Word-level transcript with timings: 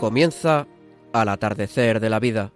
Comienza 0.00 0.66
al 1.12 1.28
atardecer 1.28 2.00
de 2.00 2.08
la 2.08 2.18
vida. 2.20 2.54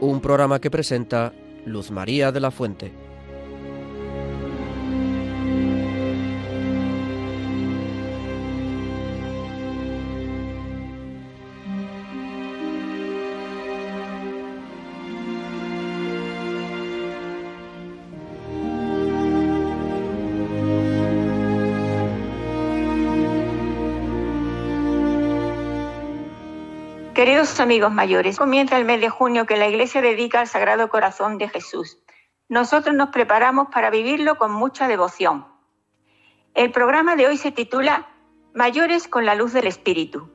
Un 0.00 0.20
programa 0.22 0.60
que 0.60 0.70
presenta 0.70 1.32
Luz 1.66 1.90
María 1.90 2.30
de 2.30 2.38
la 2.38 2.52
Fuente. 2.52 2.92
Queridos 27.20 27.60
amigos 27.60 27.92
mayores, 27.92 28.38
comienza 28.38 28.78
el 28.78 28.86
mes 28.86 28.98
de 28.98 29.10
junio 29.10 29.44
que 29.44 29.58
la 29.58 29.68
Iglesia 29.68 30.00
dedica 30.00 30.40
al 30.40 30.48
Sagrado 30.48 30.88
Corazón 30.88 31.36
de 31.36 31.50
Jesús. 31.50 31.98
Nosotros 32.48 32.94
nos 32.94 33.10
preparamos 33.10 33.68
para 33.70 33.90
vivirlo 33.90 34.38
con 34.38 34.52
mucha 34.52 34.88
devoción. 34.88 35.44
El 36.54 36.72
programa 36.72 37.16
de 37.16 37.26
hoy 37.26 37.36
se 37.36 37.52
titula 37.52 38.08
Mayores 38.54 39.06
con 39.06 39.26
la 39.26 39.34
luz 39.34 39.52
del 39.52 39.66
Espíritu. 39.66 40.30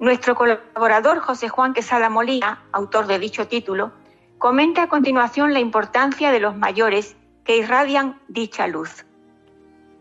Nuestro 0.00 0.34
colaborador 0.34 1.20
José 1.20 1.48
Juan 1.48 1.74
Quesada 1.74 2.10
Molina, 2.10 2.64
autor 2.72 3.06
de 3.06 3.20
dicho 3.20 3.46
título, 3.46 3.92
comenta 4.38 4.82
a 4.82 4.88
continuación 4.88 5.52
la 5.52 5.60
importancia 5.60 6.32
de 6.32 6.40
los 6.40 6.56
mayores 6.56 7.16
que 7.44 7.58
irradian 7.58 8.20
dicha 8.26 8.66
luz. 8.66 9.06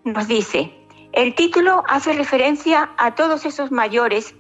Nos 0.05 0.27
dice, 0.27 0.73
el 1.11 1.35
título 1.35 1.83
hace 1.87 2.13
referencia 2.13 2.89
a 2.97 3.13
todos 3.13 3.45
esos 3.45 3.71
mayores 3.71 4.33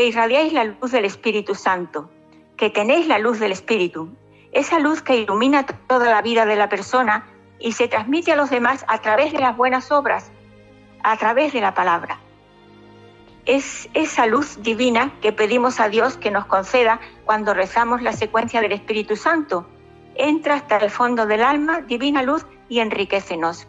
que 0.00 0.06
irradiáis 0.06 0.54
la 0.54 0.64
luz 0.64 0.92
del 0.92 1.04
Espíritu 1.04 1.54
Santo, 1.54 2.08
que 2.56 2.70
tenéis 2.70 3.06
la 3.06 3.18
luz 3.18 3.38
del 3.38 3.52
Espíritu, 3.52 4.08
esa 4.50 4.78
luz 4.78 5.02
que 5.02 5.18
ilumina 5.18 5.66
toda 5.66 6.10
la 6.10 6.22
vida 6.22 6.46
de 6.46 6.56
la 6.56 6.70
persona 6.70 7.26
y 7.58 7.72
se 7.72 7.86
transmite 7.86 8.32
a 8.32 8.36
los 8.36 8.48
demás 8.48 8.82
a 8.88 8.96
través 9.02 9.30
de 9.30 9.40
las 9.40 9.54
buenas 9.58 9.92
obras, 9.92 10.32
a 11.02 11.18
través 11.18 11.52
de 11.52 11.60
la 11.60 11.74
palabra. 11.74 12.18
Es 13.44 13.90
esa 13.92 14.24
luz 14.24 14.62
divina 14.62 15.12
que 15.20 15.34
pedimos 15.34 15.80
a 15.80 15.90
Dios 15.90 16.16
que 16.16 16.30
nos 16.30 16.46
conceda 16.46 16.98
cuando 17.26 17.52
rezamos 17.52 18.00
la 18.00 18.14
secuencia 18.14 18.62
del 18.62 18.72
Espíritu 18.72 19.16
Santo. 19.16 19.66
Entra 20.14 20.54
hasta 20.54 20.78
el 20.78 20.88
fondo 20.88 21.26
del 21.26 21.42
alma, 21.42 21.82
divina 21.82 22.22
luz, 22.22 22.46
y 22.70 22.78
enriquecenos. 22.78 23.66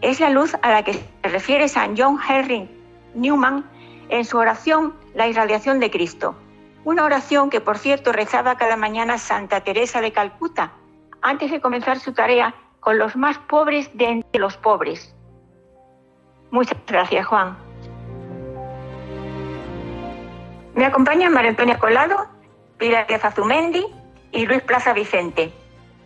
Es 0.00 0.18
la 0.18 0.30
luz 0.30 0.56
a 0.60 0.72
la 0.72 0.82
que 0.82 0.94
se 0.94 1.28
refiere 1.28 1.68
San 1.68 1.96
John 1.96 2.18
Henry 2.28 2.68
Newman 3.14 3.64
en 4.08 4.24
su 4.24 4.38
oración 4.38 5.05
La 5.16 5.26
irradiación 5.26 5.80
de 5.80 5.90
Cristo. 5.90 6.36
Una 6.84 7.02
oración 7.02 7.48
que, 7.48 7.62
por 7.62 7.78
cierto, 7.78 8.12
rezaba 8.12 8.56
cada 8.56 8.76
mañana 8.76 9.16
Santa 9.16 9.62
Teresa 9.62 10.02
de 10.02 10.12
Calcuta, 10.12 10.72
antes 11.22 11.50
de 11.50 11.58
comenzar 11.58 11.98
su 11.98 12.12
tarea 12.12 12.54
con 12.80 12.98
los 12.98 13.16
más 13.16 13.38
pobres 13.38 13.88
de 13.94 14.04
entre 14.10 14.38
los 14.38 14.58
pobres. 14.58 15.16
Muchas 16.50 16.76
gracias, 16.86 17.26
Juan. 17.28 17.56
Me 20.74 20.84
acompañan 20.84 21.32
María 21.32 21.52
Antonia 21.52 21.78
Colado, 21.78 22.26
Pilar 22.76 23.06
de 23.06 23.14
Azumendi 23.14 23.86
y 24.32 24.44
Luis 24.44 24.60
Plaza 24.60 24.92
Vicente. 24.92 25.50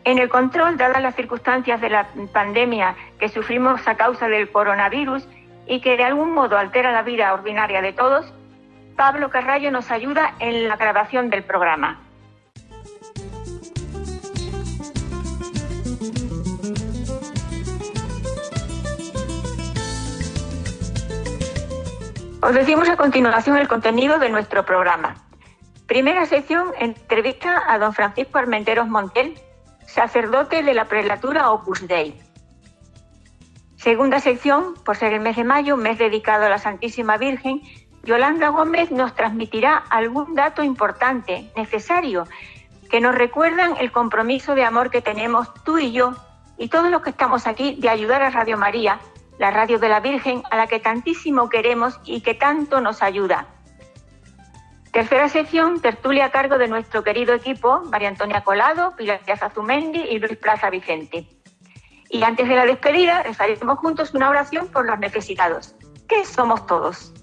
En 0.05 0.21
el 0.21 0.29
control, 0.29 0.77
dadas 0.77 1.03
las 1.03 1.17
circunstancias 1.17 1.81
de 1.81 1.91
la 1.91 2.07
pandemia 2.33 2.95
que 3.19 3.29
sufrimos 3.29 3.89
a 3.89 3.97
causa 3.97 4.29
del 4.29 4.49
coronavirus 4.53 5.27
y 5.67 5.81
que 5.81 5.97
de 5.97 6.05
algún 6.05 6.31
modo 6.31 6.57
altera 6.57 6.93
la 6.93 7.03
vida 7.03 7.35
ordinaria 7.35 7.83
de 7.83 7.93
todos, 7.93 8.33
Pablo 9.01 9.31
Carrallo 9.31 9.71
nos 9.71 9.91
ayuda 9.91 10.35
en 10.41 10.69
la 10.69 10.77
grabación 10.77 11.31
del 11.31 11.43
programa. 11.43 11.99
Os 22.43 22.53
decimos 22.53 22.91
a 22.91 22.99
continuación 22.99 23.57
el 23.57 23.69
contenido 23.69 24.19
de 24.19 24.29
nuestro 24.29 24.67
programa. 24.67 25.17
Primera 25.87 26.27
sección, 26.27 26.69
entrevista 26.79 27.63
a 27.73 27.79
don 27.79 27.95
Francisco 27.95 28.37
Armenteros 28.37 28.87
Montel, 28.87 29.41
sacerdote 29.87 30.63
de 30.63 30.75
la 30.75 30.85
prelatura 30.85 31.53
Opus 31.53 31.89
Dei. 31.89 32.21
Segunda 33.77 34.21
sección, 34.21 34.75
por 34.85 34.99
ser 34.99 35.15
el 35.15 35.21
mes 35.21 35.37
de 35.37 35.45
mayo, 35.45 35.79
mes 35.79 35.97
dedicado 35.97 36.45
a 36.45 36.51
la 36.51 36.59
Santísima 36.59 37.17
Virgen, 37.17 37.63
Yolanda 38.03 38.49
Gómez 38.49 38.91
nos 38.91 39.15
transmitirá 39.15 39.77
algún 39.77 40.35
dato 40.35 40.63
importante, 40.63 41.51
necesario, 41.57 42.27
que 42.91 43.01
nos 43.01 43.15
recuerdan 43.15 43.77
el 43.79 43.93
compromiso 43.93 44.55
de 44.55 44.65
amor 44.65 44.91
que 44.91 45.03
tenemos 45.03 45.53
tú 45.65 45.79
y 45.79 45.93
yo 45.93 46.15
y 46.59 46.69
todos 46.69 46.91
los 46.91 47.03
que 47.03 47.11
estamos 47.11 47.47
aquí 47.47 47.77
de 47.79 47.89
ayudar 47.89 48.23
a 48.23 48.31
Radio 48.31 48.59
María 48.59 49.01
la 49.41 49.51
radio 49.51 49.79
de 49.79 49.89
la 49.89 50.01
Virgen 50.01 50.43
a 50.51 50.57
la 50.59 50.67
que 50.67 50.81
tantísimo 50.81 51.49
queremos 51.49 51.99
y 52.05 52.21
que 52.21 52.35
tanto 52.35 52.83
nos 52.83 53.03
ayuda. 53.03 53.47
Tercera 54.93 55.31
sección, 55.31 55.81
tertulia 55.81 56.27
a 56.27 56.31
cargo 56.31 56.59
de 56.59 56.69
nuestro 56.69 57.03
querido 57.03 57.33
equipo, 57.33 57.81
María 57.91 58.09
Antonia 58.09 58.43
Colado, 58.43 58.95
Pilar 58.97 59.21
Azumendi 59.41 59.99
y 59.99 60.19
Luis 60.19 60.37
Plaza 60.37 60.69
Vicente. 60.69 61.27
Y 62.11 62.23
antes 62.23 62.47
de 62.51 62.55
la 62.55 62.67
despedida, 62.67 63.23
rezaremos 63.23 63.79
juntos 63.79 64.13
una 64.13 64.29
oración 64.29 64.69
por 64.69 64.85
los 64.85 64.99
necesitados, 64.99 65.75
que 66.07 66.27
somos 66.27 66.67
todos. 66.67 67.15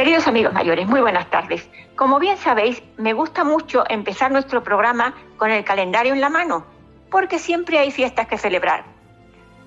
Queridos 0.00 0.26
amigos 0.26 0.54
mayores, 0.54 0.88
muy 0.88 1.02
buenas 1.02 1.28
tardes. 1.28 1.68
Como 1.94 2.18
bien 2.18 2.38
sabéis, 2.38 2.82
me 2.96 3.12
gusta 3.12 3.44
mucho 3.44 3.84
empezar 3.86 4.32
nuestro 4.32 4.64
programa 4.64 5.14
con 5.36 5.50
el 5.50 5.62
calendario 5.62 6.14
en 6.14 6.22
la 6.22 6.30
mano, 6.30 6.64
porque 7.10 7.38
siempre 7.38 7.78
hay 7.78 7.90
fiestas 7.90 8.26
que 8.26 8.38
celebrar. 8.38 8.86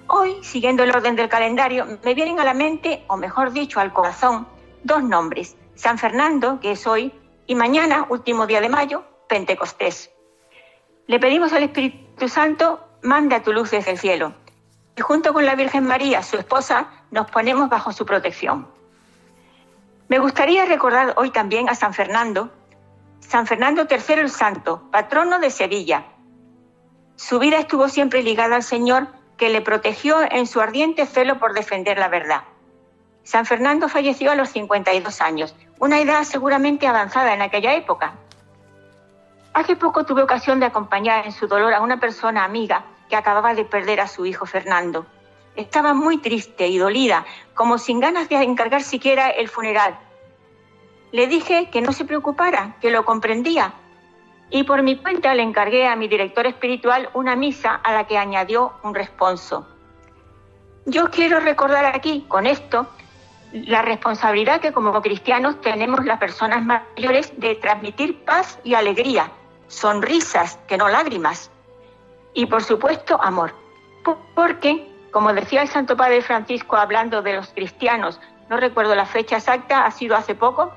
Hoy, 0.08 0.38
siguiendo 0.42 0.82
el 0.82 0.90
orden 0.90 1.16
del 1.16 1.30
calendario, 1.30 1.86
me 2.04 2.16
vienen 2.16 2.40
a 2.40 2.46
la 2.46 2.56
mente, 2.56 3.04
o 3.10 3.16
mejor 3.16 3.52
dicho, 3.52 3.80
al 3.80 3.94
corazón, 3.94 4.48
dos 4.84 5.04
nombres. 5.04 5.56
San 5.76 6.00
Fernando, 6.00 6.60
que 6.60 6.72
es 6.72 6.88
hoy, 6.88 7.14
y 7.46 7.54
mañana, 7.54 8.08
último 8.10 8.48
día 8.48 8.60
de 8.60 8.70
mayo, 8.70 9.04
Pentecostés. 9.30 10.10
Le 11.06 11.20
pedimos 11.20 11.54
al 11.54 11.62
Espíritu 11.62 12.28
Santo, 12.28 12.84
manda 13.04 13.44
tu 13.44 13.54
luz 13.54 13.70
desde 13.70 13.92
el 13.92 14.00
cielo. 14.00 14.34
Y 14.98 15.02
junto 15.02 15.32
con 15.32 15.46
la 15.46 15.54
Virgen 15.54 15.86
María, 15.86 16.24
su 16.24 16.38
esposa, 16.38 16.88
nos 17.12 17.30
ponemos 17.30 17.70
bajo 17.70 17.94
su 17.94 18.04
protección. 18.04 18.68
Me 20.14 20.20
gustaría 20.20 20.66
recordar 20.66 21.16
hoy 21.18 21.32
también 21.32 21.70
a 21.70 21.74
San 21.74 21.96
Fernando, 21.96 22.52
San 23.20 23.48
Fernando 23.48 23.88
III 23.90 24.20
el 24.20 24.30
Santo, 24.30 24.84
patrono 24.92 25.40
de 25.40 25.50
Sevilla. 25.50 26.06
Su 27.16 27.40
vida 27.40 27.58
estuvo 27.58 27.90
siempre 27.90 28.22
ligada 28.22 28.56
al 28.56 28.62
Señor, 28.62 29.08
que 29.38 29.50
le 29.50 29.62
protegió 29.62 30.18
en 30.22 30.46
su 30.46 30.62
ardiente 30.62 31.08
celo 31.08 31.40
por 31.40 31.56
defender 31.56 31.98
la 31.98 32.10
verdad. 32.10 32.44
San 33.24 33.48
Fernando 33.48 33.90
falleció 33.90 34.30
a 34.30 34.36
los 34.36 34.50
52 34.50 35.20
años, 35.20 35.56
una 35.80 36.00
edad 36.00 36.26
seguramente 36.26 36.86
avanzada 36.86 37.34
en 37.34 37.42
aquella 37.42 37.74
época. 37.74 38.14
Hace 39.56 39.76
poco 39.76 40.06
tuve 40.06 40.22
ocasión 40.22 40.60
de 40.60 40.68
acompañar 40.68 41.26
en 41.26 41.32
su 41.32 41.48
dolor 41.48 41.74
a 41.74 41.82
una 41.82 42.00
persona 42.00 42.44
amiga 42.44 42.86
que 43.10 43.16
acababa 43.16 43.56
de 43.56 43.66
perder 43.66 44.00
a 44.00 44.08
su 44.08 44.28
hijo 44.28 44.46
Fernando. 44.46 45.08
Estaba 45.56 45.94
muy 45.94 46.18
triste 46.18 46.68
y 46.68 46.78
dolida, 46.78 47.26
como 47.54 47.78
sin 47.78 48.00
ganas 48.00 48.28
de 48.30 48.36
encargar 48.38 48.82
siquiera 48.82 49.30
el 49.30 49.50
funeral. 49.50 49.98
Le 51.12 51.28
dije 51.28 51.70
que 51.70 51.82
no 51.82 51.92
se 51.92 52.06
preocupara, 52.06 52.76
que 52.82 52.90
lo 52.90 53.06
comprendía. 53.06 53.74
Y 54.50 54.64
por 54.64 54.82
mi 54.82 54.98
cuenta 54.98 55.36
le 55.36 55.44
encargué 55.44 55.88
a 55.88 55.96
mi 55.96 56.08
director 56.08 56.48
espiritual 56.48 57.10
una 57.14 57.36
misa 57.36 57.76
a 57.76 57.94
la 57.94 58.08
que 58.08 58.18
añadió 58.18 58.74
un 58.84 58.96
responso. 58.96 59.68
Yo 60.86 61.12
quiero 61.12 61.40
recordar 61.40 61.86
aquí, 61.86 62.26
con 62.28 62.46
esto, 62.46 62.88
la 63.54 63.84
responsabilidad 63.84 64.60
que 64.60 64.74
como 64.74 65.00
cristianos 65.02 65.62
tenemos 65.62 66.04
las 66.06 66.20
personas 66.20 66.66
mayores 66.66 67.32
de 67.40 67.56
transmitir 67.56 68.24
paz 68.26 68.60
y 68.64 68.74
alegría, 68.74 69.32
sonrisas, 69.68 70.58
que 70.68 70.78
no 70.78 70.90
lágrimas. 70.90 71.52
Y 72.34 72.48
por 72.48 72.64
supuesto, 72.64 73.22
amor. 73.22 73.54
Porque 74.36 74.93
como 75.14 75.32
decía 75.32 75.62
el 75.62 75.70
Santo 75.70 75.96
Padre 75.96 76.22
Francisco 76.24 76.76
hablando 76.76 77.22
de 77.22 77.34
los 77.34 77.48
cristianos, 77.50 78.20
no 78.50 78.58
recuerdo 78.58 78.96
la 78.96 79.06
fecha 79.06 79.38
exacta, 79.38 79.86
ha 79.86 79.92
sido 79.92 80.16
hace 80.18 80.34
poco, 80.34 80.74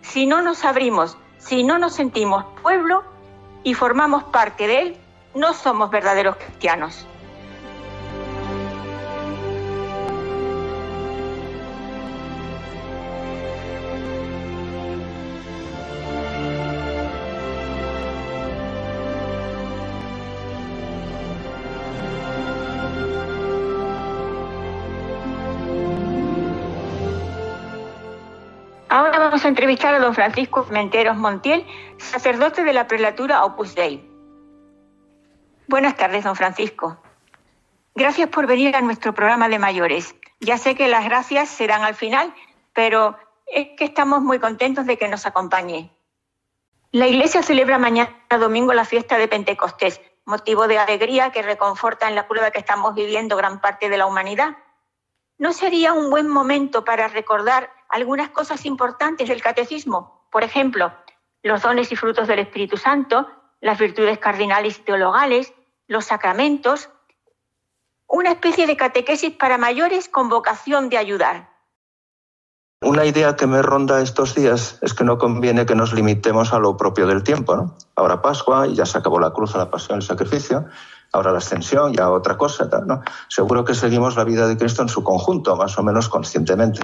si 0.00 0.26
no 0.26 0.40
nos 0.42 0.64
abrimos, 0.64 1.18
si 1.38 1.64
no 1.64 1.78
nos 1.78 1.94
sentimos 1.94 2.44
pueblo 2.62 3.02
y 3.64 3.74
formamos 3.74 4.24
parte 4.24 4.68
de 4.68 4.80
él, 4.80 4.96
no 5.34 5.52
somos 5.52 5.90
verdaderos 5.90 6.36
cristianos. 6.36 7.04
Vamos 29.34 29.46
a 29.46 29.48
entrevistar 29.48 29.92
a 29.92 29.98
don 29.98 30.14
Francisco 30.14 30.64
Menteros 30.70 31.16
Montiel, 31.16 31.66
sacerdote 31.98 32.62
de 32.62 32.72
la 32.72 32.86
prelatura 32.86 33.44
Opus 33.44 33.74
Dei. 33.74 34.08
Buenas 35.66 35.96
tardes, 35.96 36.22
don 36.22 36.36
Francisco. 36.36 37.02
Gracias 37.96 38.28
por 38.28 38.46
venir 38.46 38.76
a 38.76 38.80
nuestro 38.80 39.12
programa 39.12 39.48
de 39.48 39.58
mayores. 39.58 40.14
Ya 40.38 40.56
sé 40.56 40.76
que 40.76 40.86
las 40.86 41.04
gracias 41.04 41.48
serán 41.48 41.82
al 41.82 41.96
final, 41.96 42.32
pero 42.72 43.18
es 43.46 43.70
que 43.76 43.86
estamos 43.86 44.22
muy 44.22 44.38
contentos 44.38 44.86
de 44.86 44.96
que 44.96 45.08
nos 45.08 45.26
acompañe. 45.26 45.90
La 46.92 47.08
Iglesia 47.08 47.42
celebra 47.42 47.76
mañana 47.76 48.14
domingo 48.38 48.72
la 48.72 48.84
fiesta 48.84 49.18
de 49.18 49.26
Pentecostés, 49.26 50.00
motivo 50.26 50.68
de 50.68 50.78
alegría 50.78 51.32
que 51.32 51.42
reconforta 51.42 52.06
en 52.06 52.14
la 52.14 52.28
prueba 52.28 52.52
que 52.52 52.60
estamos 52.60 52.94
viviendo 52.94 53.36
gran 53.36 53.60
parte 53.60 53.88
de 53.88 53.98
la 53.98 54.06
humanidad. 54.06 54.56
¿No 55.38 55.52
sería 55.52 55.92
un 55.92 56.08
buen 56.08 56.28
momento 56.28 56.84
para 56.84 57.08
recordar 57.08 57.68
algunas 57.94 58.30
cosas 58.30 58.66
importantes 58.66 59.28
del 59.28 59.40
catecismo, 59.40 60.26
por 60.32 60.42
ejemplo, 60.42 60.92
los 61.44 61.62
dones 61.62 61.92
y 61.92 61.96
frutos 61.96 62.26
del 62.26 62.40
Espíritu 62.40 62.76
Santo, 62.76 63.28
las 63.60 63.78
virtudes 63.78 64.18
cardinales 64.18 64.80
y 64.80 64.82
teologales, 64.82 65.54
los 65.86 66.06
sacramentos, 66.06 66.90
una 68.08 68.32
especie 68.32 68.66
de 68.66 68.76
catequesis 68.76 69.32
para 69.36 69.58
mayores 69.58 70.08
con 70.08 70.28
vocación 70.28 70.88
de 70.88 70.98
ayudar. 70.98 71.50
Una 72.80 73.04
idea 73.04 73.36
que 73.36 73.46
me 73.46 73.62
ronda 73.62 74.00
estos 74.00 74.34
días 74.34 74.76
es 74.82 74.92
que 74.92 75.04
no 75.04 75.16
conviene 75.16 75.64
que 75.64 75.76
nos 75.76 75.92
limitemos 75.92 76.52
a 76.52 76.58
lo 76.58 76.76
propio 76.76 77.06
del 77.06 77.22
tiempo. 77.22 77.54
¿no? 77.54 77.76
Ahora 77.94 78.20
Pascua 78.20 78.66
y 78.66 78.74
ya 78.74 78.86
se 78.86 78.98
acabó 78.98 79.20
la 79.20 79.30
cruz, 79.30 79.54
la 79.54 79.70
pasión, 79.70 79.98
el 79.98 80.02
sacrificio, 80.02 80.66
ahora 81.12 81.30
la 81.30 81.38
ascensión, 81.38 81.94
ya 81.94 82.10
otra 82.10 82.36
cosa. 82.36 82.68
¿no? 82.84 83.02
Seguro 83.28 83.64
que 83.64 83.74
seguimos 83.74 84.16
la 84.16 84.24
vida 84.24 84.48
de 84.48 84.56
Cristo 84.56 84.82
en 84.82 84.88
su 84.88 85.04
conjunto, 85.04 85.54
más 85.54 85.78
o 85.78 85.84
menos 85.84 86.08
conscientemente 86.08 86.80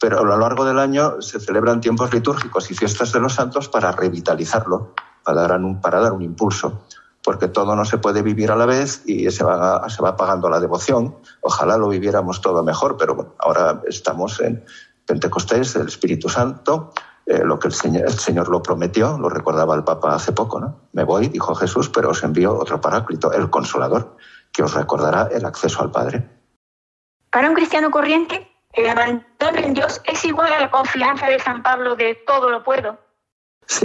pero 0.00 0.20
a 0.20 0.22
lo 0.22 0.38
largo 0.38 0.64
del 0.64 0.78
año 0.78 1.20
se 1.20 1.40
celebran 1.40 1.80
tiempos 1.80 2.12
litúrgicos 2.12 2.70
y 2.70 2.74
fiestas 2.74 3.12
de 3.12 3.20
los 3.20 3.34
santos 3.34 3.68
para 3.68 3.92
revitalizarlo, 3.92 4.94
para 5.24 5.42
dar 5.42 5.60
un, 5.60 5.80
para 5.80 6.00
dar 6.00 6.12
un 6.12 6.22
impulso, 6.22 6.84
porque 7.22 7.48
todo 7.48 7.74
no 7.74 7.84
se 7.84 7.98
puede 7.98 8.22
vivir 8.22 8.50
a 8.50 8.56
la 8.56 8.66
vez 8.66 9.02
y 9.06 9.30
se 9.30 9.44
va, 9.44 9.88
se 9.88 10.02
va 10.02 10.10
apagando 10.10 10.48
la 10.48 10.60
devoción. 10.60 11.16
Ojalá 11.42 11.76
lo 11.76 11.88
viviéramos 11.88 12.40
todo 12.40 12.62
mejor, 12.62 12.96
pero 12.96 13.14
bueno, 13.14 13.34
ahora 13.38 13.82
estamos 13.86 14.40
en 14.40 14.64
Pentecostés, 15.04 15.74
el 15.76 15.88
Espíritu 15.88 16.28
Santo, 16.28 16.92
eh, 17.26 17.42
lo 17.44 17.58
que 17.58 17.68
el 17.68 17.74
Señor, 17.74 18.04
el 18.06 18.18
Señor 18.18 18.48
lo 18.48 18.62
prometió, 18.62 19.18
lo 19.18 19.28
recordaba 19.28 19.74
el 19.74 19.84
Papa 19.84 20.14
hace 20.14 20.32
poco, 20.32 20.60
¿no? 20.60 20.80
Me 20.92 21.04
voy, 21.04 21.28
dijo 21.28 21.54
Jesús, 21.54 21.90
pero 21.90 22.10
os 22.10 22.22
envío 22.22 22.56
otro 22.58 22.80
paráclito, 22.80 23.32
el 23.32 23.50
Consolador, 23.50 24.16
que 24.52 24.62
os 24.62 24.72
recordará 24.72 25.28
el 25.30 25.44
acceso 25.44 25.82
al 25.82 25.90
Padre. 25.90 26.26
Para 27.30 27.50
un 27.50 27.54
cristiano 27.54 27.90
corriente, 27.90 28.47
el 28.78 28.88
abandono 28.88 29.58
en 29.58 29.74
Dios 29.74 30.00
es 30.04 30.24
igual 30.24 30.52
a 30.52 30.60
la 30.60 30.70
confianza 30.70 31.26
de 31.26 31.40
San 31.40 31.62
Pablo 31.62 31.96
de 31.96 32.14
todo 32.26 32.50
lo 32.50 32.62
puedo. 32.62 32.98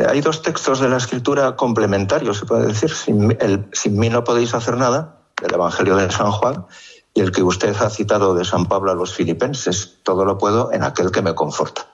Hay 0.07 0.21
dos 0.21 0.41
textos 0.41 0.79
de 0.79 0.87
la 0.87 0.97
escritura 0.97 1.55
complementarios, 1.55 2.37
se 2.39 2.45
puede 2.45 2.67
decir. 2.67 2.89
Sin, 2.91 3.37
sin 3.73 3.99
mí 3.99 4.09
no 4.09 4.23
podéis 4.23 4.53
hacer 4.53 4.77
nada, 4.77 5.17
del 5.41 5.53
Evangelio 5.53 5.95
de 5.97 6.09
San 6.09 6.31
Juan, 6.31 6.65
y 7.13 7.21
el 7.21 7.31
que 7.31 7.43
usted 7.43 7.75
ha 7.75 7.89
citado 7.89 8.33
de 8.33 8.45
San 8.45 8.65
Pablo 8.65 8.91
a 8.91 8.95
los 8.95 9.13
filipenses, 9.13 9.99
todo 10.03 10.25
lo 10.25 10.37
puedo 10.37 10.71
en 10.71 10.83
aquel 10.83 11.11
que 11.11 11.21
me 11.21 11.35
conforta. 11.35 11.87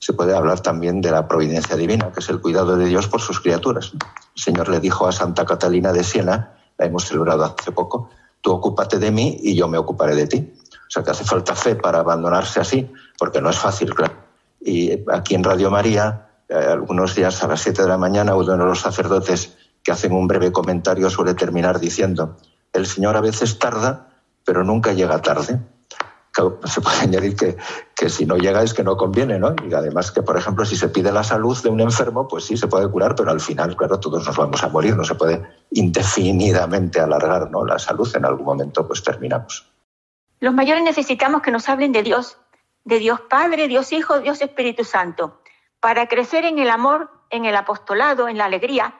Se 0.00 0.12
puede 0.12 0.36
hablar 0.36 0.60
también 0.60 1.00
de 1.00 1.10
la 1.10 1.26
providencia 1.26 1.76
divina, 1.76 2.12
que 2.12 2.20
es 2.20 2.28
el 2.28 2.40
cuidado 2.40 2.76
de 2.76 2.86
Dios 2.86 3.08
por 3.08 3.20
sus 3.20 3.40
criaturas. 3.40 3.92
El 3.94 4.42
Señor 4.42 4.68
le 4.68 4.80
dijo 4.80 5.06
a 5.06 5.12
Santa 5.12 5.44
Catalina 5.44 5.92
de 5.92 6.04
Siena, 6.04 6.56
la 6.76 6.86
hemos 6.86 7.04
celebrado 7.04 7.44
hace 7.44 7.72
poco, 7.72 8.10
tú 8.40 8.52
ocúpate 8.52 8.98
de 8.98 9.10
mí 9.10 9.38
y 9.40 9.54
yo 9.54 9.68
me 9.68 9.78
ocuparé 9.78 10.14
de 10.14 10.26
ti. 10.26 10.54
O 10.88 10.90
sea 10.90 11.02
que 11.02 11.10
hace 11.10 11.24
falta 11.24 11.54
fe 11.54 11.76
para 11.76 11.98
abandonarse 11.98 12.60
así, 12.60 12.90
porque 13.18 13.42
no 13.42 13.50
es 13.50 13.58
fácil, 13.58 13.94
claro. 13.94 14.14
Y 14.60 15.04
aquí 15.12 15.34
en 15.34 15.44
Radio 15.44 15.70
María, 15.70 16.28
eh, 16.48 16.54
algunos 16.54 17.14
días 17.14 17.42
a 17.44 17.46
las 17.46 17.60
7 17.60 17.82
de 17.82 17.88
la 17.88 17.98
mañana, 17.98 18.34
uno 18.34 18.56
de 18.56 18.64
los 18.64 18.80
sacerdotes 18.80 19.56
que 19.82 19.92
hacen 19.92 20.12
un 20.12 20.26
breve 20.26 20.50
comentario 20.50 21.10
suele 21.10 21.34
terminar 21.34 21.78
diciendo, 21.78 22.38
el 22.72 22.86
Señor 22.86 23.16
a 23.16 23.20
veces 23.20 23.58
tarda, 23.58 24.08
pero 24.44 24.64
nunca 24.64 24.92
llega 24.92 25.20
tarde. 25.20 25.60
Se 26.64 26.80
puede 26.80 27.00
añadir 27.00 27.36
que, 27.36 27.56
que 27.94 28.08
si 28.08 28.24
no 28.24 28.36
llega 28.36 28.62
es 28.62 28.72
que 28.72 28.84
no 28.84 28.96
conviene, 28.96 29.38
¿no? 29.38 29.54
Y 29.68 29.74
además 29.74 30.10
que, 30.12 30.22
por 30.22 30.36
ejemplo, 30.36 30.64
si 30.64 30.76
se 30.76 30.88
pide 30.88 31.10
la 31.10 31.24
salud 31.24 31.60
de 31.60 31.68
un 31.68 31.80
enfermo, 31.80 32.28
pues 32.28 32.44
sí 32.44 32.56
se 32.56 32.68
puede 32.68 32.88
curar, 32.88 33.16
pero 33.16 33.30
al 33.30 33.40
final, 33.40 33.76
claro, 33.76 33.98
todos 33.98 34.24
nos 34.24 34.36
vamos 34.36 34.62
a 34.62 34.68
morir, 34.68 34.96
no 34.96 35.04
se 35.04 35.16
puede 35.16 35.42
indefinidamente 35.72 37.00
alargar, 37.00 37.50
¿no? 37.50 37.64
La 37.64 37.78
salud 37.78 38.08
en 38.14 38.24
algún 38.24 38.46
momento 38.46 38.86
pues 38.86 39.02
terminamos. 39.02 39.66
Los 40.40 40.54
mayores 40.54 40.82
necesitamos 40.82 41.42
que 41.42 41.50
nos 41.50 41.68
hablen 41.68 41.92
de 41.92 42.02
Dios, 42.02 42.38
de 42.84 42.98
Dios 42.98 43.20
Padre, 43.22 43.68
Dios 43.68 43.92
Hijo, 43.92 44.20
Dios 44.20 44.40
Espíritu 44.40 44.84
Santo, 44.84 45.42
para 45.80 46.06
crecer 46.06 46.44
en 46.44 46.58
el 46.58 46.70
amor, 46.70 47.10
en 47.30 47.44
el 47.44 47.56
apostolado, 47.56 48.28
en 48.28 48.38
la 48.38 48.44
alegría. 48.44 48.94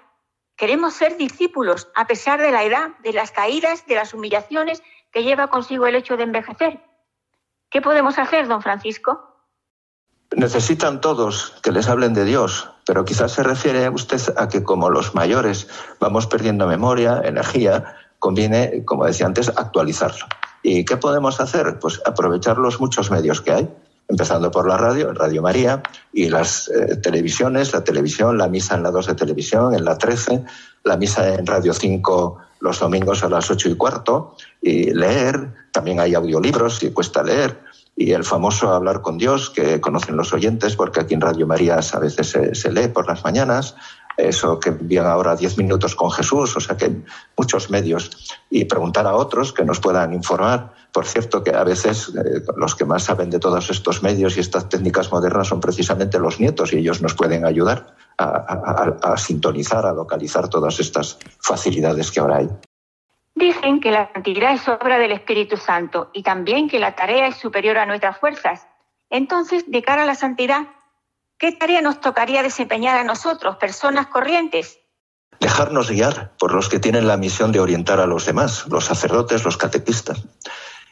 Queremos 0.57 0.95
ser 0.95 1.17
discípulos 1.17 1.89
a 1.95 2.07
pesar 2.07 2.41
de 2.41 2.51
la 2.51 2.65
edad, 2.65 2.91
de 3.03 3.13
las 3.13 3.31
caídas, 3.31 3.87
de 3.87 3.95
las 3.95 4.15
humillaciones 4.15 4.83
que 5.13 5.23
lleva 5.23 5.49
consigo 5.49 5.87
el 5.87 5.95
hecho 5.95 6.17
de 6.17 6.25
envejecer. 6.25 6.83
¿Qué 7.71 7.81
podemos 7.81 8.19
hacer, 8.19 8.49
don 8.49 8.63
Francisco? 8.63 9.29
Necesitan 10.37 11.01
todos 11.01 11.59
que 11.63 11.73
les 11.73 11.89
hablen 11.89 12.13
de 12.13 12.25
Dios, 12.25 12.71
pero 12.85 13.05
quizás 13.05 13.33
se 13.33 13.43
refiere 13.43 13.89
usted 13.89 14.21
a 14.37 14.49
que 14.49 14.63
como 14.63 14.91
los 14.91 15.15
mayores 15.15 15.69
vamos 16.01 16.27
perdiendo 16.27 16.67
memoria, 16.67 17.23
energía, 17.25 17.97
conviene, 18.19 18.85
como 18.85 19.07
decía 19.07 19.27
antes, 19.27 19.49
actualizarlo. 19.49 20.27
¿Y 20.63 20.85
qué 20.85 20.97
podemos 20.97 21.41
hacer? 21.41 21.79
Pues 21.79 22.01
aprovechar 22.05 22.59
los 22.59 22.81
muchos 22.81 23.11
medios 23.11 23.41
que 23.41 23.53
hay. 23.53 23.69
empezando 24.11 24.51
por 24.51 24.67
la 24.67 24.79
radio, 24.79 25.13
Radio 25.13 25.43
María, 25.43 25.83
y 26.15 26.31
las 26.31 26.69
eh, 26.69 26.97
televisiones, 26.97 27.75
la 27.75 27.85
televisión, 27.85 28.39
la 28.39 28.49
misa 28.49 28.75
en 28.75 28.83
la 28.83 28.91
2 28.91 29.09
de 29.09 29.15
televisión, 29.15 29.75
en 29.75 29.85
la 29.85 29.99
13, 29.99 30.45
la 30.85 30.97
misa 30.97 31.35
en 31.35 31.45
Radio 31.47 31.75
5 31.75 32.39
los 32.61 32.81
domingos 32.81 33.23
a 33.23 33.29
las 33.29 33.51
8 33.51 33.69
y 33.69 33.75
cuarto, 33.77 34.35
y 34.61 34.91
leer, 34.93 35.53
también 35.73 36.01
hay 36.01 36.15
audiolibros 36.15 36.83
y 36.83 36.91
cuesta 36.91 37.23
leer, 37.23 37.61
y 37.97 38.13
el 38.13 38.25
famoso 38.25 38.73
hablar 38.73 39.03
con 39.03 39.19
Dios 39.19 39.51
que 39.51 39.81
conocen 39.81 40.17
los 40.17 40.33
oyentes, 40.33 40.77
porque 40.77 41.01
aquí 41.01 41.15
en 41.15 41.21
Radio 41.21 41.47
María 41.47 41.79
a 41.93 41.99
veces 41.99 42.37
se 42.53 42.73
lee 42.73 42.89
por 42.89 43.07
las 43.07 43.25
mañanas, 43.25 43.75
eso 44.19 44.59
que 44.59 44.71
envían 44.71 45.07
ahora 45.07 45.37
10 45.37 45.59
minutos 45.59 45.95
con 45.95 46.11
Jesús, 46.11 46.57
o 46.57 46.61
sea 46.61 46.77
que 46.77 46.91
muchos 47.37 47.71
medios, 47.71 48.37
y 48.51 48.65
preguntar 48.65 49.07
a 49.07 49.15
otros 49.15 49.53
que 49.53 49.65
nos 49.65 49.79
puedan 49.79 50.13
informar. 50.13 50.75
Por 50.93 51.07
cierto, 51.07 51.45
que 51.45 51.53
a 51.53 51.63
veces 51.63 52.09
eh, 52.09 52.43
los 52.57 52.75
que 52.75 52.85
más 52.85 53.05
saben 53.05 53.31
de 53.31 53.39
todos 53.39 53.71
estos 53.71 54.03
medios 54.03 54.37
y 54.37 54.41
estas 54.41 54.69
técnicas 54.69 55.13
modernas 55.13 55.47
son 55.47 55.61
precisamente 55.61 56.19
los 56.19 56.41
nietos 56.41 56.73
y 56.73 56.79
ellos 56.79 57.01
nos 57.01 57.15
pueden 57.15 57.45
ayudar 57.45 57.95
a, 58.19 58.95
a 59.03 59.17
sintonizar, 59.17 59.87
a 59.87 59.93
localizar 59.93 60.49
todas 60.49 60.81
estas 60.81 61.19
facilidades 61.39 62.11
que 62.11 62.19
ahora 62.19 62.39
hay. 62.39 62.49
Dicen 63.37 63.79
que 63.79 63.93
la 63.93 64.11
santidad 64.13 64.53
es 64.53 64.67
obra 64.67 64.99
del 64.99 65.13
Espíritu 65.13 65.57
Santo 65.57 66.11
y 66.13 66.25
también 66.25 66.69
que 66.69 66.81
la 66.81 66.97
tarea 66.97 67.29
es 67.29 67.37
superior 67.37 67.79
a 67.79 67.87
nuestras 67.87 68.19
fuerzas. 68.19 68.67
Entonces, 69.11 69.71
de 69.71 69.81
cara 69.83 70.03
a 70.03 70.07
la 70.07 70.17
santidad, 70.17 70.67
¿Qué 71.39 71.53
tarea 71.53 71.81
nos 71.81 72.01
tocaría 72.01 72.43
desempeñar 72.43 72.99
a 72.99 73.05
nosotros, 73.05 73.59
personas 73.59 74.09
corrientes? 74.09 74.81
Dejarnos 75.39 75.89
guiar 75.89 76.33
por 76.37 76.53
los 76.53 76.69
que 76.69 76.81
tienen 76.81 77.07
la 77.07 77.17
misión 77.17 77.53
de 77.53 77.61
orientar 77.61 78.01
a 78.01 78.07
los 78.07 78.27
demás, 78.27 78.67
los 78.67 78.87
sacerdotes, 78.87 79.45
los 79.45 79.57
catequistas. 79.57 80.25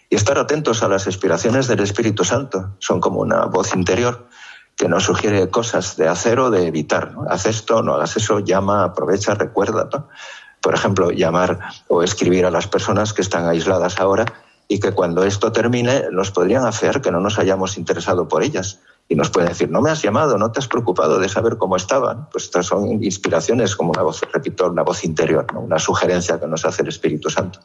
Y 0.09 0.15
estar 0.15 0.39
atentos 0.39 0.85
a 0.85 0.89
las 0.89 1.07
inspiraciones 1.07 1.67
del 1.67 1.81
Espíritu 1.81 2.23
Santo. 2.23 2.77
Son 2.79 3.01
como 3.01 3.19
una 3.19 3.47
voz 3.47 3.75
interior 3.75 4.29
que 4.77 4.89
nos 4.89 5.03
sugiere 5.03 5.51
cosas 5.51 5.97
de 5.97 6.07
hacer 6.07 6.39
o 6.39 6.49
de 6.49 6.69
evitar. 6.69 7.13
Haz 7.29 7.47
esto, 7.47 7.83
no 7.83 7.95
hagas 7.95 8.17
eso, 8.17 8.39
llama, 8.39 8.85
aprovecha, 8.85 9.35
recuerda. 9.35 9.89
Por 10.61 10.75
ejemplo, 10.75 11.11
llamar 11.11 11.59
o 11.89 12.05
escribir 12.05 12.47
a 12.47 12.53
las 12.53 12.69
personas 12.69 13.13
que 13.13 13.23
están 13.23 13.49
aisladas 13.49 13.99
ahora 13.99 14.27
y 14.69 14.79
que 14.79 14.93
cuando 14.93 15.25
esto 15.25 15.51
termine 15.51 16.05
nos 16.13 16.31
podrían 16.31 16.67
hacer 16.67 17.01
que 17.01 17.11
no 17.11 17.19
nos 17.19 17.41
hayamos 17.41 17.77
interesado 17.79 18.29
por 18.29 18.45
ellas 18.45 18.79
y 19.09 19.15
nos 19.15 19.31
pueden 19.31 19.51
decir, 19.51 19.71
no 19.71 19.81
me 19.81 19.91
has 19.91 20.03
llamado, 20.03 20.37
no 20.37 20.51
te 20.51 20.59
has 20.59 20.69
preocupado 20.69 21.19
de 21.19 21.29
saber 21.29 21.57
cómo 21.59 21.77
estaban. 21.77 22.29
Pues 22.31 22.45
estas 22.45 22.67
son 22.67 23.03
inspiraciones 23.03 23.77
como 23.77 23.91
una 23.91 24.03
voz, 24.03 24.21
repito, 24.33 24.69
una 24.69 24.83
voz 24.83 25.05
interior, 25.05 25.47
una 25.55 25.79
sugerencia 25.79 26.41
que 26.41 26.47
nos 26.47 26.65
hace 26.65 26.83
el 26.83 26.89
Espíritu 26.89 27.31
Santo. 27.31 27.61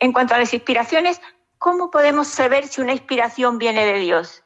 En 0.00 0.12
cuanto 0.12 0.34
a 0.34 0.38
las 0.38 0.52
inspiraciones, 0.52 1.20
¿cómo 1.58 1.90
podemos 1.90 2.26
saber 2.26 2.66
si 2.66 2.80
una 2.80 2.92
inspiración 2.92 3.58
viene 3.58 3.86
de 3.86 4.00
Dios? 4.00 4.42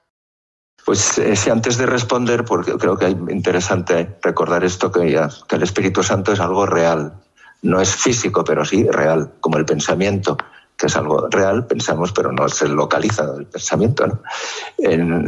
Pues 0.85 1.19
eh, 1.19 1.35
si 1.35 1.51
antes 1.51 1.79
de 1.79 1.87
responder, 1.87 2.45
porque 2.45 2.73
creo 2.73 2.97
que 2.97 3.07
es 3.07 3.17
interesante 3.31 4.19
recordar 4.23 4.65
esto, 4.65 4.93
que, 4.93 5.11
ya, 5.11 5.29
que 5.49 5.57
el 5.57 5.63
Espíritu 5.63 6.03
Santo 6.03 6.33
es 6.33 6.41
algo 6.41 6.67
real. 6.67 7.15
No 7.63 7.81
es 7.81 7.97
físico, 7.97 8.45
pero 8.45 8.65
sí 8.65 8.87
real, 8.89 9.33
como 9.41 9.57
el 9.57 9.65
pensamiento 9.65 10.37
que 10.79 10.87
es 10.87 10.97
algo 10.97 11.27
real, 11.29 11.67
pensamos, 11.67 12.13
pero 12.13 12.31
no 12.31 12.49
se 12.49 12.69
localiza 12.69 13.25
el 13.37 13.47
pensamiento. 13.47 14.23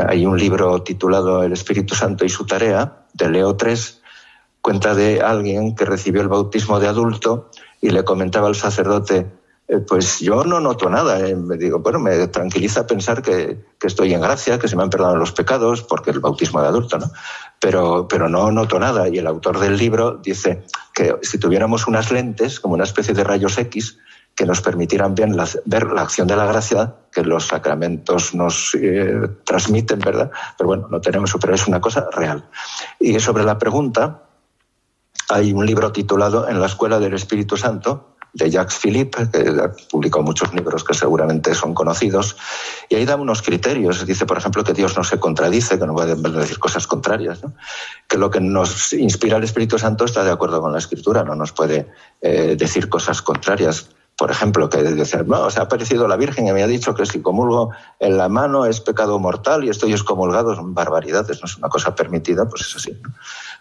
hay 0.06 0.24
un 0.24 0.38
libro 0.38 0.82
titulado 0.82 1.42
El 1.42 1.52
Espíritu 1.52 1.96
Santo 1.96 2.24
y 2.24 2.28
su 2.28 2.46
tarea, 2.46 3.02
de 3.12 3.28
Leo 3.28 3.56
III, 3.60 3.74
cuenta 4.62 4.94
de 4.94 5.20
alguien 5.20 5.74
que 5.74 5.84
recibió 5.84 6.22
el 6.22 6.28
bautismo 6.28 6.78
de 6.78 6.86
adulto 6.86 7.50
y 7.80 7.90
le 7.90 8.04
comentaba 8.04 8.46
al 8.46 8.54
sacerdote, 8.54 9.26
eh, 9.66 9.78
pues 9.78 10.20
yo 10.20 10.44
no 10.44 10.60
noto 10.60 10.88
nada. 10.88 11.26
Eh, 11.26 11.34
me 11.34 11.56
digo, 11.56 11.80
bueno, 11.80 11.98
me 11.98 12.28
tranquiliza 12.28 12.86
pensar 12.86 13.20
que, 13.20 13.58
que, 13.78 13.86
estoy 13.88 14.14
en 14.14 14.20
gracia, 14.20 14.58
que 14.60 14.68
se 14.68 14.76
me 14.76 14.84
han 14.84 14.90
perdonado 14.90 15.16
los 15.16 15.32
pecados, 15.32 15.82
porque 15.82 16.10
el 16.10 16.20
bautismo 16.20 16.60
de 16.60 16.68
adulto, 16.68 16.98
¿no? 16.98 17.10
Pero, 17.58 18.06
pero 18.06 18.28
no 18.28 18.52
noto 18.52 18.78
nada. 18.78 19.08
Y 19.08 19.18
el 19.18 19.26
autor 19.26 19.58
del 19.58 19.76
libro 19.76 20.20
dice 20.22 20.64
que 20.94 21.16
si 21.22 21.38
tuviéramos 21.38 21.88
unas 21.88 22.12
lentes, 22.12 22.60
como 22.60 22.74
una 22.74 22.84
especie 22.84 23.14
de 23.14 23.24
rayos 23.24 23.58
X, 23.58 23.98
que 24.40 24.46
nos 24.46 24.62
permitieran 24.62 25.14
bien 25.14 25.36
ver 25.66 25.92
la 25.92 26.00
acción 26.00 26.26
de 26.26 26.34
la 26.34 26.46
gracia 26.46 26.94
que 27.12 27.22
los 27.22 27.48
sacramentos 27.48 28.34
nos 28.34 28.74
eh, 28.74 29.20
transmiten, 29.44 29.98
¿verdad? 29.98 30.30
Pero 30.56 30.68
bueno, 30.68 30.88
no 30.90 30.98
tenemos, 30.98 31.36
pero 31.38 31.54
es 31.54 31.66
una 31.68 31.78
cosa 31.78 32.08
real. 32.10 32.48
Y 32.98 33.20
sobre 33.20 33.44
la 33.44 33.58
pregunta, 33.58 34.22
hay 35.28 35.52
un 35.52 35.66
libro 35.66 35.92
titulado 35.92 36.48
En 36.48 36.58
la 36.58 36.64
Escuela 36.64 36.98
del 36.98 37.12
Espíritu 37.12 37.58
Santo, 37.58 38.16
de 38.32 38.48
Jacques 38.48 38.78
Philippe, 38.78 39.28
que 39.30 39.44
publicó 39.90 40.22
muchos 40.22 40.54
libros 40.54 40.84
que 40.84 40.94
seguramente 40.94 41.54
son 41.54 41.74
conocidos, 41.74 42.38
y 42.88 42.94
ahí 42.94 43.04
da 43.04 43.16
unos 43.16 43.42
criterios. 43.42 44.06
Dice, 44.06 44.24
por 44.24 44.38
ejemplo, 44.38 44.64
que 44.64 44.72
Dios 44.72 44.96
no 44.96 45.04
se 45.04 45.20
contradice, 45.20 45.78
que 45.78 45.86
no 45.86 45.92
puede 45.92 46.16
decir 46.16 46.58
cosas 46.58 46.86
contrarias, 46.86 47.42
que 48.08 48.16
lo 48.16 48.30
que 48.30 48.40
nos 48.40 48.94
inspira 48.94 49.36
el 49.36 49.44
Espíritu 49.44 49.78
Santo 49.78 50.06
está 50.06 50.24
de 50.24 50.30
acuerdo 50.30 50.62
con 50.62 50.72
la 50.72 50.78
Escritura, 50.78 51.24
no 51.24 51.34
nos 51.34 51.52
puede 51.52 51.90
eh, 52.22 52.56
decir 52.56 52.88
cosas 52.88 53.20
contrarias 53.20 53.90
por 54.20 54.30
ejemplo, 54.30 54.68
que 54.68 54.82
decir, 54.82 55.26
no, 55.26 55.48
se 55.48 55.60
ha 55.60 55.62
aparecido 55.62 56.06
la 56.06 56.18
Virgen 56.18 56.46
y 56.46 56.52
me 56.52 56.62
ha 56.62 56.66
dicho 56.66 56.94
que 56.94 57.06
si 57.06 57.22
comulgo 57.22 57.70
en 57.98 58.18
la 58.18 58.28
mano 58.28 58.66
es 58.66 58.78
pecado 58.78 59.18
mortal 59.18 59.64
y 59.64 59.70
estoy 59.70 59.92
excomulgado, 59.92 60.54
son 60.54 60.74
barbaridades, 60.74 61.40
no 61.40 61.46
es 61.46 61.56
una 61.56 61.70
cosa 61.70 61.94
permitida, 61.94 62.46
pues 62.46 62.66
es 62.66 62.76
así. 62.76 63.00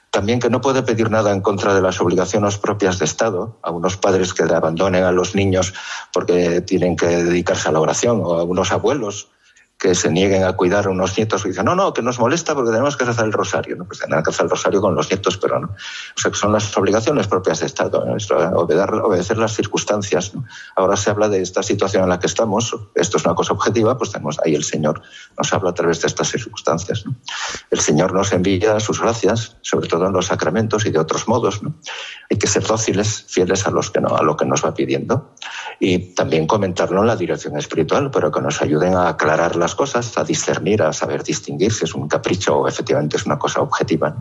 También 0.10 0.42
que 0.42 0.50
no 0.50 0.60
puede 0.60 0.84
pedir 0.84 1.10
nada 1.12 1.32
en 1.32 1.40
contra 1.40 1.74
de 1.74 1.82
las 1.82 2.02
obligaciones 2.02 2.58
propias 2.58 3.00
de 3.00 3.06
Estado, 3.06 3.58
a 3.62 3.72
unos 3.72 3.96
padres 3.96 4.34
que 4.34 4.44
abandonen 4.44 5.06
a 5.06 5.14
los 5.14 5.34
niños 5.34 5.74
porque 6.12 6.60
tienen 6.60 6.98
que 6.98 7.08
dedicarse 7.08 7.70
a 7.70 7.72
la 7.72 7.80
oración, 7.80 8.20
o 8.22 8.34
a 8.34 8.44
unos 8.44 8.74
abuelos 8.74 9.30
que 9.80 9.96
se 9.96 10.12
nieguen 10.12 10.44
a 10.44 10.52
cuidar 10.54 10.88
a 10.88 10.90
unos 10.90 11.18
nietos 11.18 11.46
y 11.46 11.50
dicen, 11.50 11.64
no, 11.64 11.74
no, 11.74 11.94
que 11.94 12.02
nos 12.02 12.20
molesta 12.20 12.54
porque 12.54 12.72
tenemos 12.72 12.98
que 12.98 13.06
hacer 13.06 13.24
el 13.24 13.32
rosario. 13.32 13.78
¿no? 13.78 13.86
Pues 13.86 14.00
tendrán 14.00 14.22
que 14.24 14.32
hacer 14.32 14.44
el 14.44 14.50
rosario 14.50 14.82
con 14.82 14.94
los 14.94 15.10
nietos, 15.10 15.38
pero 15.38 15.58
no. 15.58 15.68
O 15.68 16.20
sea, 16.20 16.30
que 16.30 16.38
son 16.38 16.52
las 16.52 16.76
obligaciones 16.78 17.28
propias 17.28 17.62
de 17.62 17.68
Estado, 17.68 18.02
obedecer, 18.02 18.94
obedecer, 18.96 19.38
las 19.38 19.54
circunstancias. 19.54 20.36
¿no? 20.36 20.44
Ahora 20.76 20.98
se 20.98 21.10
habla 21.10 21.30
de 21.30 21.42
esta 21.42 21.64
situación 21.64 22.04
en 22.04 22.10
la 22.10 22.20
que 22.20 22.28
estamos, 22.28 22.76
esto 22.94 23.18
es 23.18 23.26
una 23.26 23.36
cosa 23.36 23.54
objetiva, 23.54 23.98
pues 23.98 24.12
tenemos 24.12 24.38
ahí 24.44 24.54
el 24.54 24.66
Señor 24.66 25.02
nos 25.38 25.54
habla 25.54 25.70
a 25.70 25.74
través 25.74 26.02
de 26.02 26.08
estas 26.08 26.28
circunstancias. 26.28 27.06
¿no? 27.06 27.16
El 27.72 27.80
Señor 27.80 28.14
nos 28.14 28.34
envía 28.34 28.82
sus 28.82 29.00
gracias, 29.00 29.56
sobre 29.62 29.88
todo 29.88 30.08
en 30.08 30.12
los 30.12 30.26
sacramentos 30.26 30.86
y 30.86 30.90
de 30.90 31.00
otros 31.00 31.26
modos. 31.30 31.64
¿no? 31.64 31.74
Hay 32.30 32.38
que 32.38 32.48
ser 32.48 32.64
dóciles, 32.64 33.24
fieles 33.30 33.66
a, 33.66 33.72
los 33.72 33.92
que 33.92 34.02
no, 34.02 34.14
a 34.18 34.24
lo 34.24 34.36
que 34.36 34.46
nos 34.46 34.66
va 34.66 34.74
pidiendo 34.74 35.36
y 35.80 36.14
también 36.14 36.48
comentarlo 36.48 37.00
en 37.00 37.08
la 37.08 37.16
dirección 37.16 37.58
espiritual, 37.58 38.12
pero 38.12 38.30
que 38.30 38.42
nos 38.42 38.62
ayuden 38.62 38.96
a 38.96 39.08
aclarar 39.08 39.56
las 39.56 39.69
cosas, 39.76 40.18
a 40.18 40.24
discernir, 40.24 40.82
a 40.82 40.94
saber 40.94 41.24
distinguir 41.24 41.72
si 41.72 41.86
es 41.86 41.94
un 41.94 42.08
capricho 42.08 42.58
o 42.58 42.68
efectivamente 42.68 43.18
es 43.18 43.26
una 43.26 43.40
cosa 43.40 43.62
objetiva. 43.62 44.16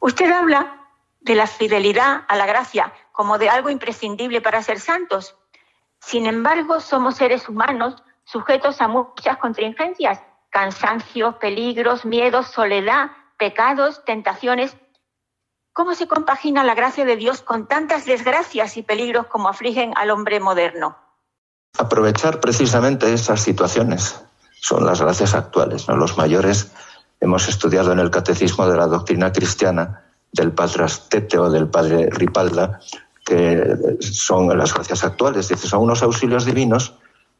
Usted 0.00 0.30
habla 0.30 0.88
de 1.20 1.34
la 1.34 1.46
fidelidad 1.46 2.24
a 2.28 2.36
la 2.36 2.46
gracia 2.46 2.92
como 3.12 3.38
de 3.38 3.48
algo 3.48 3.70
imprescindible 3.70 4.40
para 4.40 4.62
ser 4.62 4.80
santos. 4.80 5.36
Sin 6.00 6.26
embargo, 6.26 6.80
somos 6.80 7.16
seres 7.16 7.48
humanos 7.48 8.02
sujetos 8.24 8.80
a 8.80 8.88
muchas 8.88 9.38
contingencias, 9.38 10.20
cansancio, 10.50 11.38
peligros, 11.38 12.04
miedos, 12.04 12.48
soledad, 12.48 13.10
pecados, 13.38 14.04
tentaciones. 14.04 14.76
¿Cómo 15.72 15.94
se 15.94 16.06
compagina 16.06 16.64
la 16.64 16.74
gracia 16.74 17.04
de 17.04 17.16
Dios 17.16 17.42
con 17.42 17.66
tantas 17.66 18.04
desgracias 18.04 18.76
y 18.76 18.82
peligros 18.82 19.26
como 19.26 19.48
afligen 19.48 19.92
al 19.96 20.10
hombre 20.10 20.40
moderno? 20.40 20.96
Aprovechar 21.78 22.40
precisamente 22.40 23.12
esas 23.12 23.40
situaciones, 23.40 24.22
son 24.62 24.86
las 24.86 25.00
gracias 25.00 25.34
actuales. 25.34 25.88
¿no? 25.88 25.96
Los 25.96 26.16
mayores 26.16 26.70
hemos 27.20 27.48
estudiado 27.48 27.92
en 27.92 27.98
el 27.98 28.10
catecismo 28.10 28.66
de 28.68 28.76
la 28.76 28.86
doctrina 28.86 29.32
cristiana 29.32 30.04
del 30.30 30.52
padre 30.52 30.84
Astete 30.84 31.36
o 31.36 31.50
del 31.50 31.66
padre 31.66 32.08
Ripalda, 32.10 32.80
que 33.24 33.76
son 34.00 34.56
las 34.56 34.72
gracias 34.72 35.02
actuales. 35.02 35.48
Dice, 35.48 35.66
son 35.66 35.82
unos 35.82 36.02
auxilios 36.04 36.44
divinos 36.44 36.94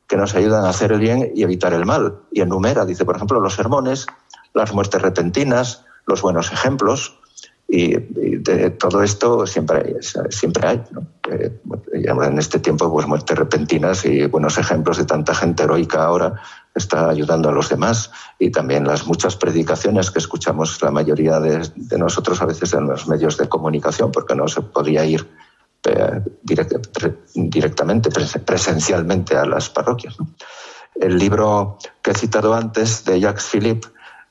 que 0.08 0.16
nos 0.16 0.34
ayudan 0.34 0.64
a 0.64 0.70
hacer 0.70 0.90
el 0.90 0.98
bien 0.98 1.30
y 1.34 1.44
evitar 1.44 1.72
el 1.72 1.86
mal. 1.86 2.16
Y 2.32 2.40
enumera, 2.40 2.84
dice, 2.84 3.04
por 3.04 3.14
ejemplo, 3.14 3.40
los 3.40 3.54
sermones, 3.54 4.06
las 4.52 4.74
muertes 4.74 5.00
repentinas, 5.00 5.84
los 6.06 6.22
buenos 6.22 6.52
ejemplos, 6.52 7.20
y, 7.68 7.94
de 7.96 8.70
todo 8.70 9.02
esto 9.02 9.46
siempre 9.46 9.96
siempre 10.28 10.68
hay 10.68 10.82
¿no? 10.90 11.06
Eh, 11.30 11.58
en 11.94 12.38
este 12.38 12.58
tiempo 12.58 12.92
pues 12.92 13.06
muertes 13.06 13.38
repentinas 13.38 14.04
y 14.04 14.26
buenos 14.26 14.58
ejemplos 14.58 14.98
de 14.98 15.06
tanta 15.06 15.34
gente 15.34 15.62
heroica 15.62 16.04
ahora 16.04 16.34
está 16.74 17.08
ayudando 17.08 17.48
a 17.48 17.52
los 17.52 17.68
demás 17.68 18.10
y 18.38 18.50
también 18.50 18.86
las 18.86 19.06
muchas 19.06 19.36
predicaciones 19.36 20.10
que 20.10 20.18
escuchamos 20.18 20.80
la 20.82 20.90
mayoría 20.90 21.38
de, 21.40 21.70
nosotros 21.98 22.40
a 22.40 22.46
veces 22.46 22.72
en 22.72 22.86
los 22.86 23.06
medios 23.08 23.36
de 23.36 23.48
comunicación 23.48 24.10
porque 24.10 24.34
no 24.34 24.48
se 24.48 24.62
podía 24.62 25.04
ir 25.04 25.28
eh, 25.84 26.22
directamente, 27.34 28.10
presencialmente 28.10 29.36
a 29.36 29.44
las 29.44 29.68
parroquias. 29.68 30.16
El 30.94 31.18
libro 31.18 31.78
que 32.00 32.12
he 32.12 32.14
citado 32.14 32.54
antes 32.54 33.04
de 33.04 33.20
Jacques 33.20 33.44
Philippe 33.44 33.88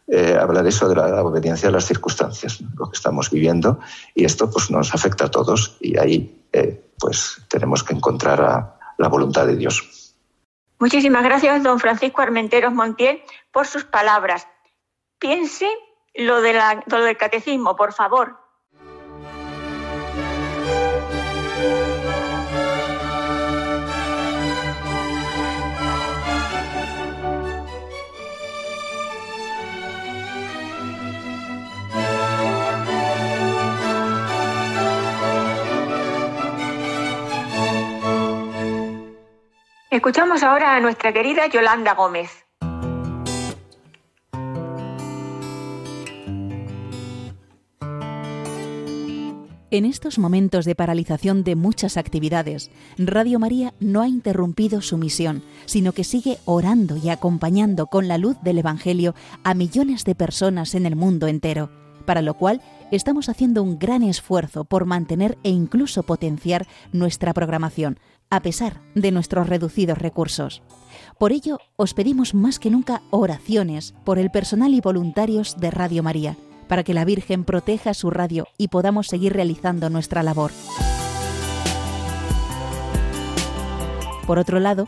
eh, 0.08 0.38
habla 0.40 0.62
de 0.62 0.70
eso, 0.70 0.90
de 0.90 0.96
la 0.96 1.24
obediencia 1.24 1.70
a 1.70 1.72
las 1.72 1.86
circunstancias, 1.86 2.60
lo 2.76 2.90
que 2.90 2.98
estamos 2.98 3.30
viviendo, 3.30 3.80
y 4.14 4.26
esto 4.26 4.50
pues, 4.50 4.70
nos 4.70 4.94
afecta 4.94 5.26
a 5.26 5.32
todos 5.32 5.78
y 5.80 5.98
ahí 5.98 6.44
eh, 6.52 6.92
pues, 7.00 7.42
tenemos 7.48 7.84
que 7.84 7.94
encontrar 7.94 8.76
la 8.98 9.08
voluntad 9.08 9.46
de 9.48 9.56
Dios. 9.56 10.01
Muchísimas 10.82 11.24
gracias, 11.24 11.62
don 11.62 11.80
Francisco 11.80 12.24
Armenteros 12.24 12.74
Montiel, 12.74 13.22
por 13.52 13.68
sus 13.68 13.86
palabras. 13.86 14.48
piense 15.20 15.70
lo, 16.16 16.42
de 16.42 16.54
la, 16.54 16.84
lo 16.88 17.04
del 17.04 17.18
catecismo, 17.18 17.76
por 17.76 17.94
favor. 17.94 18.40
Escuchamos 39.92 40.42
ahora 40.42 40.78
a 40.78 40.80
nuestra 40.80 41.12
querida 41.12 41.48
Yolanda 41.48 41.94
Gómez. 41.96 42.46
En 49.70 49.84
estos 49.84 50.18
momentos 50.18 50.64
de 50.64 50.76
paralización 50.76 51.44
de 51.44 51.58
muchas 51.58 51.98
actividades, 51.98 52.72
Radio 52.98 53.38
María 53.38 53.74
no 53.82 54.02
ha 54.02 54.08
interrumpido 54.08 54.80
su 54.80 54.98
misión, 54.98 55.44
sino 55.66 55.92
que 55.92 56.06
sigue 56.06 56.38
orando 56.46 56.96
y 56.96 57.10
acompañando 57.10 57.88
con 57.88 58.08
la 58.08 58.18
luz 58.18 58.38
del 58.44 58.60
Evangelio 58.60 59.14
a 59.44 59.54
millones 59.54 60.06
de 60.06 60.16
personas 60.16 60.74
en 60.74 60.86
el 60.86 60.96
mundo 60.96 61.28
entero, 61.28 61.70
para 62.06 62.22
lo 62.22 62.36
cual 62.36 62.62
estamos 62.92 63.28
haciendo 63.28 63.62
un 63.62 63.78
gran 63.78 64.04
esfuerzo 64.04 64.64
por 64.64 64.86
mantener 64.86 65.38
e 65.44 65.50
incluso 65.50 66.04
potenciar 66.04 66.66
nuestra 66.94 67.34
programación, 67.34 68.00
a 68.32 68.42
pesar 68.42 68.82
de 68.96 69.12
nuestros 69.12 69.48
reducidos 69.48 70.00
recursos. 70.00 70.64
Por 71.20 71.32
ello, 71.34 71.60
os 71.76 71.94
pedimos 71.94 72.34
más 72.34 72.58
que 72.58 72.72
nunca 72.72 73.04
oraciones 73.12 73.94
por 74.04 74.18
el 74.18 74.32
personal 74.32 74.74
y 74.74 74.82
voluntarios 74.82 75.58
de 75.60 75.70
Radio 75.70 76.02
María, 76.02 76.38
para 76.68 76.84
que 76.84 76.96
la 76.96 77.06
Virgen 77.06 77.44
proteja 77.44 77.94
su 77.94 78.10
radio 78.10 78.48
y 78.58 78.70
podamos 78.70 79.08
seguir 79.08 79.34
realizando 79.34 79.90
nuestra 79.90 80.24
labor. 80.24 80.52
Por 84.26 84.40
otro 84.40 84.60
lado, 84.60 84.88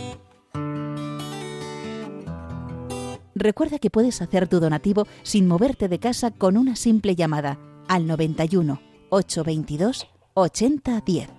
Recuerda 3.41 3.79
que 3.79 3.89
puedes 3.89 4.21
hacer 4.21 4.47
tu 4.47 4.59
donativo 4.59 5.07
sin 5.23 5.47
moverte 5.47 5.87
de 5.87 5.97
casa 5.97 6.29
con 6.29 6.57
una 6.57 6.75
simple 6.75 7.15
llamada 7.15 7.57
al 7.87 8.05
91 8.05 8.79
822 9.09 10.07
8010 10.35 11.29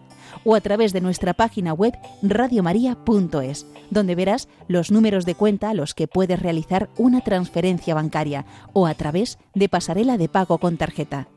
o 0.43 0.57
a 0.57 0.61
través 0.61 0.93
de 0.93 1.01
nuestra 1.01 1.33
página 1.33 1.73
web 1.73 1.97
radiomaria.es, 2.23 3.67
donde 3.91 4.17
verás 4.17 4.49
los 4.67 4.91
números 4.91 5.27
de 5.27 5.37
cuenta 5.37 5.71
a 5.71 5.75
los 5.75 5.95
que 5.95 6.09
puedes 6.09 6.43
realizar 6.43 6.91
una 6.97 7.21
transferencia 7.21 7.95
bancaria 7.95 8.47
o 8.73 8.89
a 8.89 8.95
través 8.95 9.39
de 9.55 9.69
pasarela 9.69 10.19
de 10.19 10.29
pago 10.29 10.59
con 10.59 10.79
tarjeta. 10.79 11.29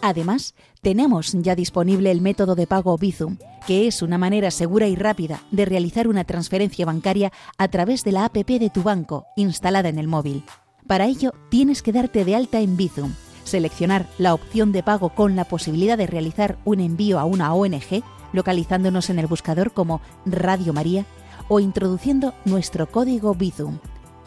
Además, 0.00 0.54
tenemos 0.80 1.32
ya 1.32 1.56
disponible 1.56 2.10
el 2.10 2.20
método 2.20 2.54
de 2.54 2.66
pago 2.66 2.96
Bizum, 2.96 3.36
que 3.66 3.88
es 3.88 4.02
una 4.02 4.16
manera 4.16 4.50
segura 4.50 4.86
y 4.86 4.96
rápida 4.96 5.42
de 5.50 5.64
realizar 5.64 6.08
una 6.08 6.24
transferencia 6.24 6.86
bancaria 6.86 7.32
a 7.58 7.68
través 7.68 8.04
de 8.04 8.12
la 8.12 8.24
APP 8.24 8.60
de 8.60 8.70
tu 8.70 8.82
banco 8.82 9.26
instalada 9.36 9.88
en 9.88 9.98
el 9.98 10.06
móvil. 10.06 10.44
Para 10.86 11.06
ello, 11.06 11.32
tienes 11.50 11.82
que 11.82 11.92
darte 11.92 12.24
de 12.24 12.36
alta 12.36 12.60
en 12.60 12.76
Bizum, 12.76 13.12
seleccionar 13.44 14.06
la 14.18 14.34
opción 14.34 14.72
de 14.72 14.82
pago 14.82 15.10
con 15.10 15.36
la 15.36 15.44
posibilidad 15.44 15.98
de 15.98 16.06
realizar 16.06 16.58
un 16.64 16.80
envío 16.80 17.18
a 17.18 17.24
una 17.24 17.52
ONG, 17.52 18.02
localizándonos 18.32 19.10
en 19.10 19.18
el 19.18 19.26
buscador 19.26 19.72
como 19.72 20.00
Radio 20.24 20.72
María 20.72 21.04
o 21.48 21.60
introduciendo 21.60 22.34
nuestro 22.44 22.90
código 22.90 23.34
Bizum 23.34 23.78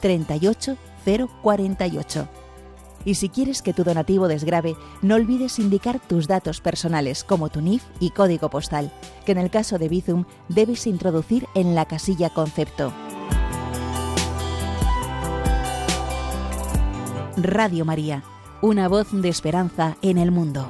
38048. 0.02 2.41
Y 3.06 3.16
si 3.16 3.30
quieres 3.30 3.62
que 3.62 3.74
tu 3.74 3.84
donativo 3.84 4.28
desgrabe, 4.28 4.76
no 5.02 5.16
olvides 5.16 5.60
indicar 5.60 6.00
tus 6.00 6.28
datos 6.28 6.62
personales 6.62 7.24
como 7.24 7.50
tu 7.50 7.62
NIF 7.62 7.84
y 8.00 8.12
código 8.12 8.50
postal, 8.50 8.92
que 9.26 9.32
en 9.32 9.38
el 9.38 9.50
caso 9.50 9.78
de 9.78 9.90
Bizum 9.90 10.26
debes 10.50 10.88
introducir 10.88 11.48
en 11.56 11.76
la 11.76 11.86
casilla 11.86 12.30
concepto. 12.30 12.94
Radio 17.38 17.86
María, 17.86 18.24
una 18.62 18.88
voz 18.88 19.08
de 19.12 19.30
esperanza 19.30 19.98
en 20.02 20.18
el 20.18 20.32
mundo. 20.32 20.70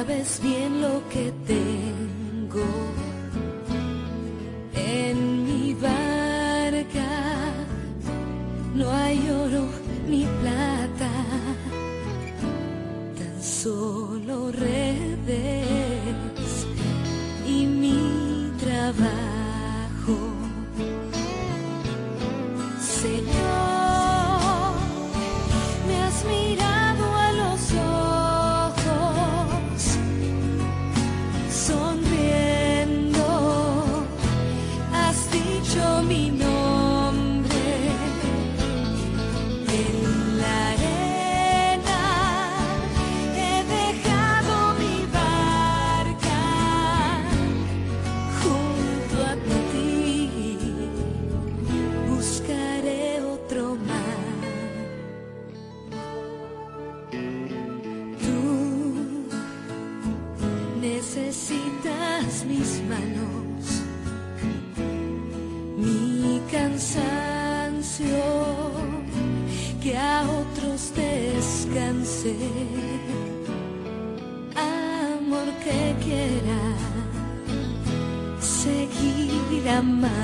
sabes 0.00 0.40
bien 0.40 0.80
lo 0.80 1.06
que 1.10 1.30
tengo 1.46 1.99
amor 74.56 75.48
que 75.62 75.80
quiera 76.02 76.60
seguir 78.40 79.68
amando. 79.68 80.19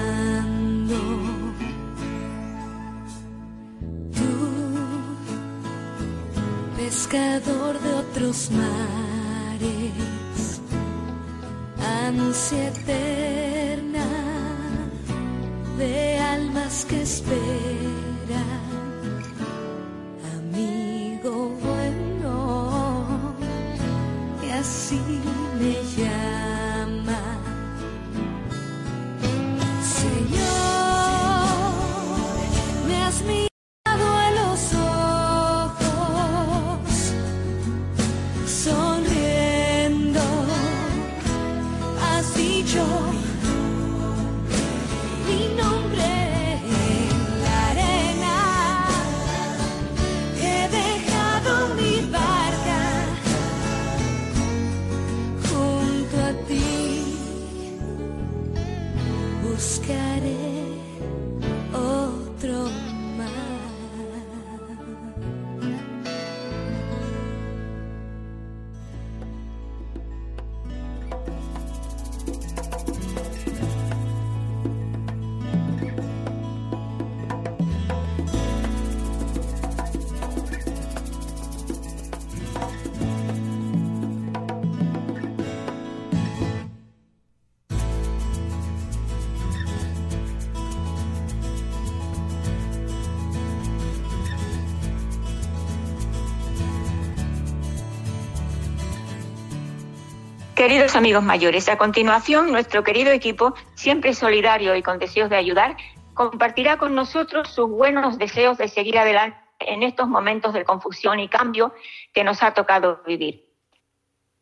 Amigos 100.97 101.23
mayores, 101.23 101.69
a 101.69 101.77
continuación 101.77 102.51
nuestro 102.51 102.83
querido 102.83 103.13
equipo, 103.13 103.55
siempre 103.75 104.15
solidario 104.15 104.75
y 104.75 104.83
con 104.83 104.99
deseos 104.99 105.29
de 105.29 105.37
ayudar, 105.37 105.77
compartirá 106.15 106.79
con 106.79 106.95
nosotros 106.95 107.51
sus 107.51 107.69
buenos 107.69 108.19
deseos 108.19 108.57
de 108.57 108.69
seguir 108.69 108.99
adelante 108.99 109.39
en 109.61 109.83
estos 109.83 110.09
momentos 110.09 110.55
de 110.55 110.65
confusión 110.65 111.21
y 111.21 111.29
cambio 111.29 111.75
que 112.15 112.25
nos 112.25 112.43
ha 112.43 112.55
tocado 112.55 113.03
vivir. 113.07 113.47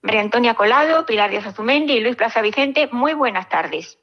María 0.00 0.20
Antonia 0.20 0.54
Colado, 0.54 1.04
Pilar 1.06 1.30
Díaz 1.30 1.46
Azumendi 1.46 1.94
y 1.94 2.00
Luis 2.00 2.14
Plaza 2.14 2.40
Vicente, 2.40 2.88
muy 2.92 3.14
buenas 3.14 3.48
tardes. 3.48 3.98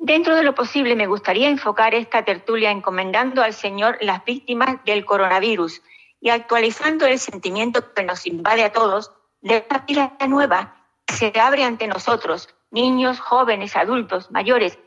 Dentro 0.00 0.34
de 0.34 0.44
lo 0.44 0.54
posible 0.54 0.96
me 0.96 1.06
gustaría 1.06 1.50
enfocar 1.50 1.94
esta 1.94 2.24
tertulia 2.24 2.70
encomendando 2.70 3.42
al 3.42 3.52
Señor 3.52 3.98
las 4.00 4.24
víctimas 4.24 4.82
del 4.84 5.04
coronavirus 5.04 5.82
y 6.20 6.30
actualizando 6.30 7.06
el 7.06 7.18
sentimiento 7.18 7.92
que 7.92 8.02
nos 8.02 8.26
invade 8.26 8.64
a 8.64 8.72
todos 8.72 9.12
de 9.42 9.66
una 9.68 9.80
vida 9.80 10.16
nueva 10.26 10.77
se 11.12 11.32
abre 11.40 11.64
ante 11.64 11.86
nosotros, 11.86 12.48
niños, 12.70 13.20
jóvenes, 13.20 13.76
adultos, 13.76 14.30
mayores. 14.30 14.78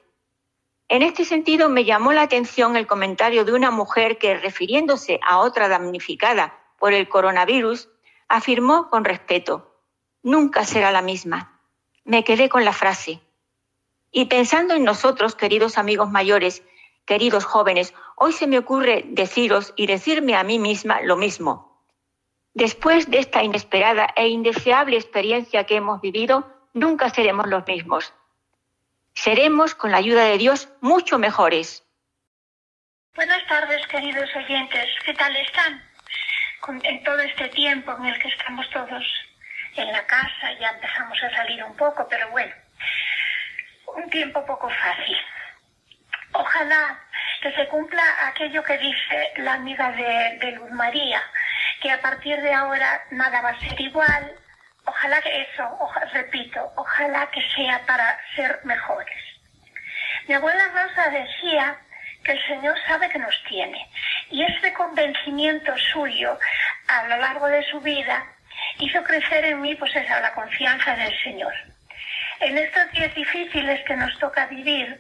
En 0.88 1.04
este 1.04 1.26
sentido, 1.26 1.70
me 1.70 1.86
llamó 1.86 2.14
la 2.14 2.24
atención 2.24 2.76
el 2.76 2.88
comentario 2.88 3.46
de 3.46 3.54
una 3.54 3.72
mujer 3.72 4.18
que, 4.18 4.36
refiriéndose 4.36 5.20
a 5.24 5.40
otra 5.40 5.68
damnificada 5.68 6.58
por 6.78 6.94
el 6.94 7.08
coronavirus, 7.08 7.90
afirmó 8.28 8.90
con 8.90 9.06
respeto, 9.06 9.76
nunca 10.24 10.66
será 10.66 10.92
la 10.92 11.02
misma. 11.02 11.60
Me 12.04 12.24
quedé 12.24 12.50
con 12.50 12.66
la 12.66 12.74
frase. 12.74 13.22
Y 14.12 14.26
pensando 14.26 14.74
en 14.74 14.84
nosotros, 14.84 15.36
queridos 15.36 15.78
amigos 15.78 16.12
mayores, 16.12 16.64
queridos 17.06 17.46
jóvenes, 17.46 17.94
hoy 18.16 18.34
se 18.34 18.48
me 18.48 18.58
ocurre 18.58 19.06
deciros 19.08 19.74
y 19.76 19.88
decirme 19.88 20.36
a 20.36 20.44
mí 20.44 20.60
misma 20.60 21.02
lo 21.02 21.16
mismo. 21.16 21.71
Después 22.54 23.10
de 23.10 23.20
esta 23.20 23.44
inesperada 23.44 24.14
e 24.16 24.28
indeseable 24.28 24.98
experiencia 24.98 25.66
que 25.66 25.78
hemos 25.78 26.02
vivido, 26.02 26.52
nunca 26.74 27.10
seremos 27.10 27.48
los 27.48 27.66
mismos. 27.66 28.14
Seremos, 29.14 29.74
con 29.76 29.92
la 29.92 29.98
ayuda 29.98 30.26
de 30.26 30.38
Dios, 30.38 30.70
mucho 30.82 31.18
mejores. 31.18 31.84
Buenas 33.16 33.46
tardes, 33.48 33.86
queridos 33.88 34.30
oyentes. 34.36 34.88
¿Qué 35.06 35.14
tal 35.14 35.36
están? 35.36 35.82
en 36.84 37.04
todo 37.04 37.20
este 37.20 37.50
tiempo 37.50 37.92
en 37.98 38.06
el 38.06 38.20
que 38.20 38.28
estamos 38.28 38.70
todos 38.70 39.04
en 39.76 39.92
la 39.92 40.06
casa, 40.06 40.54
ya 40.60 40.70
empezamos 40.70 41.18
a 41.24 41.36
salir 41.36 41.64
un 41.64 41.76
poco, 41.76 42.08
pero 42.08 42.30
bueno, 42.30 42.54
un 43.96 44.10
tiempo 44.10 44.46
poco 44.46 44.70
fácil. 44.70 45.18
Ojalá 46.34 47.00
que 47.42 47.52
se 47.54 47.68
cumpla 47.68 48.04
aquello 48.28 48.64
que 48.64 48.78
dice 48.78 49.34
la 49.38 49.54
amiga 49.54 49.92
de, 49.92 50.38
de 50.40 50.52
Luz 50.52 50.70
María, 50.72 51.22
que 51.82 51.92
a 51.92 52.02
partir 52.02 52.40
de 52.42 52.54
ahora 52.54 53.04
nada 53.12 53.42
va 53.42 53.50
a 53.50 53.60
ser 53.60 53.80
igual. 53.82 54.32
Ojalá 54.86 55.22
que 55.22 55.42
eso, 55.42 55.78
repito, 56.14 56.72
ojalá 56.76 57.30
que 57.32 57.42
sea 57.56 57.82
para 57.86 58.20
ser 58.36 58.60
mejores. 58.64 59.22
Mi 60.28 60.36
abuela 60.36 60.70
Rosa 60.70 61.10
decía 61.10 61.76
que 62.24 62.34
el 62.34 62.48
Señor 62.48 62.76
sabe 62.88 63.10
que 63.10 63.20
nos 63.20 63.36
tiene 63.50 63.90
y 64.30 64.44
este 64.44 64.74
convencimiento 64.74 65.76
suyo 65.78 66.38
a 66.88 67.04
lo 67.08 67.18
largo 67.18 67.48
de 67.48 67.64
su 67.64 67.80
vida 67.82 68.26
hizo 68.80 69.04
crecer 69.04 69.46
en 69.46 69.62
mí 69.62 69.76
pues 69.76 69.96
esa 69.96 70.20
la 70.22 70.34
confianza 70.34 70.94
en 70.94 71.02
el 71.02 71.24
Señor. 71.24 71.54
En 72.40 72.58
estos 72.58 72.92
días 72.92 73.14
difíciles 73.16 73.84
que 73.86 73.96
nos 73.96 74.18
toca 74.20 74.46
vivir, 74.48 75.00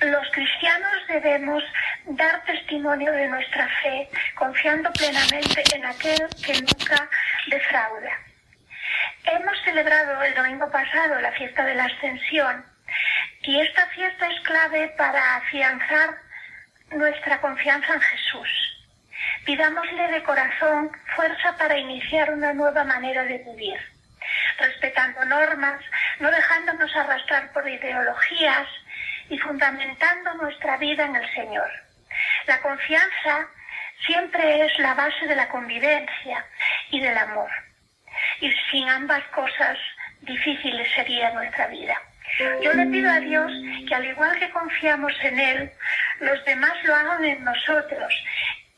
los 0.00 0.30
cristianos 0.30 1.06
debemos 1.08 1.62
dar 2.06 2.42
testimonio 2.44 3.12
de 3.12 3.28
nuestra 3.28 3.68
fe, 3.82 4.08
confiando 4.34 4.90
plenamente 4.92 5.62
en 5.74 5.84
aquel 5.84 6.28
que 6.44 6.54
nunca 6.54 7.08
defrauda. 7.48 8.18
Hemos 9.24 9.62
celebrado 9.62 10.22
el 10.22 10.34
domingo 10.34 10.70
pasado 10.70 11.20
la 11.20 11.32
fiesta 11.32 11.64
de 11.64 11.74
la 11.74 11.84
Ascensión 11.84 12.64
y 13.42 13.60
esta 13.60 13.86
fiesta 13.88 14.26
es 14.26 14.40
clave 14.40 14.88
para 14.96 15.36
afianzar 15.36 16.16
nuestra 16.90 17.40
confianza 17.40 17.94
en 17.94 18.00
Jesús. 18.00 18.48
Pidámosle 19.44 20.08
de 20.08 20.22
corazón 20.22 20.90
fuerza 21.14 21.56
para 21.58 21.78
iniciar 21.78 22.32
una 22.32 22.52
nueva 22.54 22.84
manera 22.84 23.24
de 23.24 23.38
vivir, 23.38 23.78
respetando 24.58 25.24
normas, 25.26 25.82
no 26.20 26.30
dejándonos 26.30 26.94
arrastrar 26.96 27.52
por 27.52 27.68
ideologías, 27.68 28.66
y 29.30 29.38
fundamentando 29.38 30.34
nuestra 30.34 30.76
vida 30.76 31.06
en 31.06 31.16
el 31.16 31.34
Señor. 31.34 31.70
La 32.46 32.60
confianza 32.60 33.48
siempre 34.04 34.66
es 34.66 34.78
la 34.78 34.94
base 34.94 35.26
de 35.26 35.36
la 35.36 35.48
convivencia 35.48 36.44
y 36.90 37.00
del 37.00 37.16
amor. 37.16 37.50
Y 38.40 38.52
sin 38.70 38.88
ambas 38.88 39.22
cosas 39.28 39.78
difíciles 40.22 40.88
sería 40.94 41.30
nuestra 41.30 41.68
vida. 41.68 41.96
Yo 42.62 42.72
le 42.72 42.86
pido 42.86 43.10
a 43.10 43.20
Dios 43.20 43.50
que 43.88 43.94
al 43.94 44.04
igual 44.04 44.38
que 44.38 44.50
confiamos 44.50 45.12
en 45.22 45.38
Él, 45.38 45.72
los 46.20 46.44
demás 46.44 46.72
lo 46.84 46.94
hagan 46.94 47.24
en 47.24 47.44
nosotros 47.44 48.12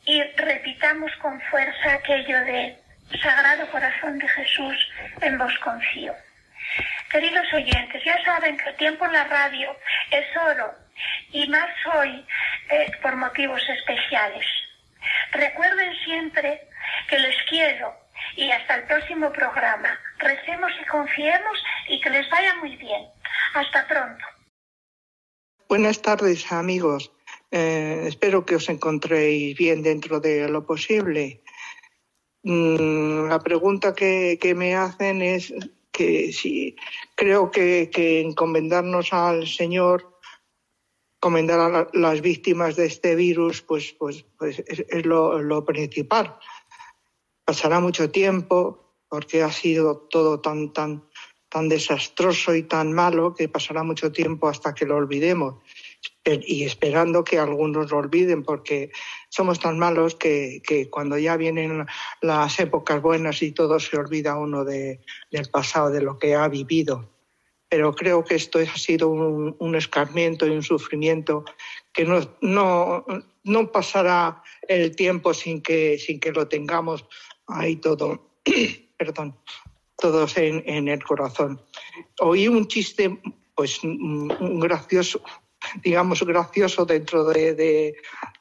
y 0.05 0.21
repitamos 0.37 1.11
con 1.21 1.39
fuerza 1.41 1.93
aquello 1.93 2.39
de 2.45 2.77
Sagrado 3.21 3.69
Corazón 3.69 4.17
de 4.19 4.27
Jesús, 4.27 4.91
en 5.21 5.37
vos 5.37 5.53
confío. 5.59 6.13
Queridos 7.13 7.45
oyentes, 7.53 8.03
ya 8.03 8.17
saben 8.25 8.57
que 8.57 8.69
el 8.69 8.75
tiempo 8.75 9.05
en 9.05 9.13
la 9.13 9.25
radio 9.25 9.69
es 10.09 10.25
oro 10.35 10.73
y 11.31 11.47
más 11.47 11.69
hoy 11.95 12.25
eh, 12.71 12.91
por 13.03 13.15
motivos 13.15 13.61
especiales. 13.69 14.43
Recuerden 15.31 15.93
siempre 16.05 16.67
que 17.07 17.19
les 17.19 17.35
quiero 17.47 17.93
y 18.35 18.49
hasta 18.49 18.77
el 18.77 18.83
próximo 18.85 19.31
programa. 19.31 19.95
Recemos 20.17 20.71
y 20.81 20.85
confiemos 20.87 21.63
y 21.87 22.01
que 22.01 22.09
les 22.09 22.27
vaya 22.31 22.55
muy 22.55 22.75
bien. 22.77 23.03
Hasta 23.53 23.87
pronto. 23.87 24.25
Buenas 25.69 26.01
tardes 26.01 26.51
amigos. 26.51 27.11
Eh, 27.51 28.05
espero 28.07 28.43
que 28.43 28.55
os 28.55 28.67
encontréis 28.69 29.55
bien 29.55 29.83
dentro 29.83 30.19
de 30.19 30.49
lo 30.49 30.65
posible. 30.65 31.43
mm, 32.41 33.29
la 33.29 33.37
pregunta 33.37 33.93
que, 33.93 34.39
que, 34.41 34.55
me 34.55 34.75
hacen 34.75 35.21
es 35.21 35.53
que 35.93 36.33
si 36.33 36.75
creo 37.15 37.51
que, 37.51 37.89
que 37.89 38.19
encomendarnos 38.19 39.13
al 39.13 39.47
Señor 39.47 40.13
encomendar 41.23 41.59
a 41.61 41.87
las 41.93 42.19
víctimas 42.19 42.75
de 42.75 42.85
este 42.85 43.15
virus, 43.15 43.61
pues, 43.61 43.95
pues, 43.97 44.25
pues 44.37 44.59
es, 44.67 44.83
es 44.89 45.05
lo, 45.05 45.41
lo, 45.41 45.63
principal. 45.63 46.37
Pasará 47.45 47.79
mucho 47.79 48.11
tiempo 48.11 48.97
porque 49.07 49.41
ha 49.41 49.51
sido 49.51 49.99
todo 50.09 50.41
tan, 50.41 50.73
tan, 50.73 51.07
tan 51.47 51.69
desastroso 51.69 52.53
y 52.55 52.63
tan 52.63 52.91
malo 52.91 53.33
que 53.33 53.47
pasará 53.47 53.83
mucho 53.83 54.11
tiempo 54.11 54.49
hasta 54.49 54.73
que 54.73 54.85
lo 54.85 54.97
olvidemos. 54.97 55.63
Y 56.25 56.63
esperando 56.63 57.23
que 57.23 57.37
algunos 57.37 57.91
lo 57.91 57.97
olviden, 57.97 58.43
porque 58.43 58.91
somos 59.29 59.59
tan 59.59 59.77
malos 59.77 60.15
que, 60.15 60.61
que 60.65 60.89
cuando 60.89 61.17
ya 61.17 61.35
vienen 61.35 61.85
las 62.21 62.59
épocas 62.59 63.01
buenas 63.01 63.41
y 63.41 63.51
todo 63.51 63.79
se 63.79 63.97
olvida 63.97 64.37
uno 64.37 64.63
de, 64.63 65.01
del 65.31 65.49
pasado, 65.49 65.89
de 65.89 66.01
lo 66.01 66.17
que 66.17 66.35
ha 66.35 66.47
vivido 66.47 67.09
pero 67.73 67.91
creo 67.95 68.23
que 68.23 68.35
esto 68.35 68.59
ha 68.59 68.77
sido 68.77 69.09
un, 69.09 69.55
un 69.57 69.75
escarmiento 69.75 70.45
y 70.45 70.51
un 70.51 70.61
sufrimiento 70.61 71.43
que 71.91 72.05
no, 72.05 72.19
no, 72.39 73.03
no, 73.43 73.71
pasará 73.71 74.43
el 74.67 74.95
tiempo 74.95 75.33
sin 75.33 75.59
que, 75.59 75.97
sin 75.97 76.19
que 76.19 76.31
lo 76.31 76.47
tengamos 76.47 77.03
ahí 77.47 77.77
todo, 77.77 78.29
perdón, 78.97 79.35
todos 79.97 80.37
en, 80.37 80.63
en, 80.67 80.87
el 80.87 81.03
corazón. 81.03 81.59
Oí 82.19 82.47
un 82.47 82.67
chiste, 82.67 83.19
pues 83.55 83.79
gracioso, 83.81 85.23
digamos 85.83 86.23
gracioso 86.23 86.85
dentro 86.85 87.25
de, 87.25 87.53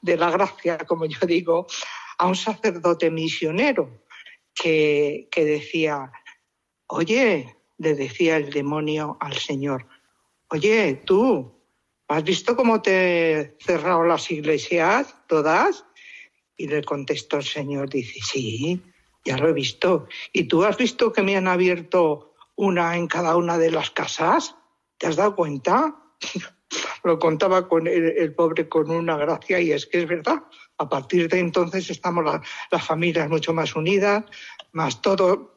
de, 0.00 0.16
la 0.16 0.30
gracia, 0.30 0.78
como 0.78 1.06
yo 1.06 1.18
digo, 1.26 1.66
a 2.18 2.26
un 2.26 2.36
sacerdote 2.36 3.10
misionero 3.10 4.04
que, 4.54 5.28
que 5.30 5.44
decía, 5.44 6.12
oye, 6.86 7.56
le 7.78 7.94
decía 7.94 8.36
el 8.36 8.50
demonio 8.50 9.16
al 9.20 9.34
Señor, 9.34 9.86
oye, 10.48 11.02
tú, 11.04 11.52
¿has 12.08 12.22
visto 12.24 12.54
cómo 12.56 12.82
te 12.82 13.32
he 13.32 13.56
cerrado 13.60 14.04
las 14.04 14.30
iglesias 14.30 15.14
todas? 15.26 15.84
Y 16.56 16.68
le 16.68 16.82
contestó 16.84 17.38
el 17.38 17.44
Señor, 17.44 17.88
dice, 17.88 18.20
sí, 18.22 18.80
ya 19.24 19.36
lo 19.36 19.48
he 19.48 19.52
visto. 19.52 20.06
¿Y 20.32 20.44
tú 20.44 20.64
has 20.64 20.76
visto 20.76 21.12
que 21.12 21.22
me 21.22 21.36
han 21.36 21.48
abierto 21.48 22.34
una 22.56 22.96
en 22.96 23.06
cada 23.06 23.36
una 23.36 23.58
de 23.58 23.70
las 23.70 23.90
casas? 23.90 24.54
¿Te 24.98 25.06
has 25.06 25.16
dado 25.16 25.34
cuenta? 25.34 25.96
Lo 27.04 27.18
contaba 27.18 27.68
con 27.68 27.86
el, 27.86 28.16
el, 28.16 28.34
pobre 28.34 28.68
con 28.68 28.90
una 28.90 29.16
gracia 29.16 29.60
y 29.60 29.72
es 29.72 29.86
que 29.86 30.02
es 30.02 30.08
verdad. 30.08 30.42
A 30.78 30.88
partir 30.88 31.28
de 31.28 31.38
entonces 31.38 31.90
estamos 31.90 32.24
la, 32.24 32.40
las 32.70 32.86
familias 32.86 33.28
mucho 33.28 33.52
más 33.52 33.74
unidas, 33.74 34.24
más 34.72 35.02
todo, 35.02 35.52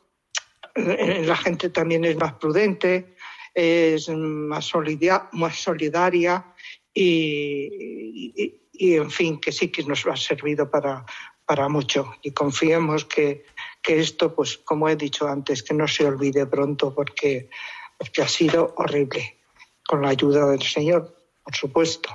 la 0.75 1.37
gente 1.37 1.69
también 1.69 2.05
es 2.05 2.17
más 2.17 2.33
prudente, 2.33 3.15
es 3.53 4.09
más, 4.09 4.65
solidaria, 4.65 5.29
más 5.31 5.55
solidaria 5.55 6.53
y, 6.93 8.59
y, 8.73 8.95
en 8.95 9.09
fin, 9.09 9.39
que 9.39 9.51
sí 9.51 9.69
que 9.69 9.83
nos 9.83 10.05
ha 10.05 10.17
servido 10.17 10.69
para, 10.69 11.05
para 11.45 11.69
mucho. 11.69 12.13
Y 12.21 12.31
confiemos 12.31 13.05
que, 13.05 13.45
que, 13.81 13.99
esto, 13.99 14.35
pues 14.35 14.57
como 14.57 14.89
he 14.89 14.97
dicho 14.97 15.27
antes, 15.27 15.63
que 15.63 15.73
no 15.73 15.87
se 15.87 16.05
olvide 16.05 16.45
pronto 16.45 16.93
porque 16.93 17.49
ha 18.21 18.27
sido 18.27 18.73
horrible. 18.77 19.39
Con 19.87 20.01
la 20.01 20.09
ayuda 20.09 20.47
del 20.47 20.63
Señor, 20.63 21.14
por 21.45 21.55
supuesto. 21.55 22.09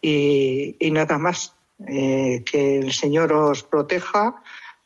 Y, 0.00 0.76
nada 0.90 1.18
más. 1.18 1.54
Eh, 1.88 2.44
que 2.46 2.78
el 2.78 2.92
Señor 2.92 3.32
os 3.32 3.64
proteja 3.64 4.40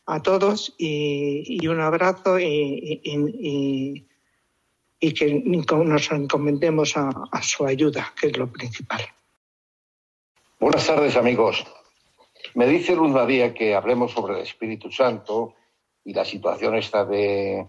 a 0.07 0.23
todos 0.23 0.75
y, 0.79 1.67
un 1.69 1.81
abrazo 1.81 2.41
y, 2.41 3.03
y, 4.99 5.13
que 5.13 5.35
nos 5.45 6.11
encomendemos 6.11 6.97
a, 6.97 7.43
su 7.43 7.67
ayuda, 7.67 8.15
que 8.19 8.29
es 8.29 8.39
lo 8.39 8.51
principal. 8.51 9.03
Buenas 10.59 10.87
tardes, 10.87 11.15
amigos. 11.15 11.67
Me 12.55 12.67
dice 12.67 12.97
Luz 12.97 13.11
María 13.11 13.53
que 13.53 13.75
hablemos 13.75 14.13
sobre 14.13 14.37
el 14.37 14.41
Espíritu 14.41 14.91
Santo 14.91 15.55
y 16.05 16.15
la 16.15 16.25
situación 16.25 16.75
esta 16.75 17.05
de, 17.05 17.67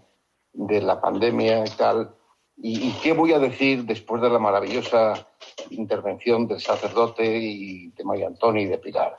de 0.53 0.81
la 0.81 1.01
pandemia 1.01 1.65
y 1.65 1.69
tal. 1.71 2.15
¿Y, 2.61 2.91
qué 3.01 3.13
voy 3.13 3.33
a 3.33 3.39
decir 3.39 3.85
después 3.85 4.21
de 4.21 4.29
la 4.29 4.39
maravillosa 4.39 5.28
intervención 5.71 6.47
del 6.47 6.59
sacerdote 6.59 7.25
y 7.25 7.89
de 7.89 8.03
María 8.03 8.27
Antonia 8.27 8.63
y 8.63 8.67
de 8.67 8.77
Pilar? 8.77 9.17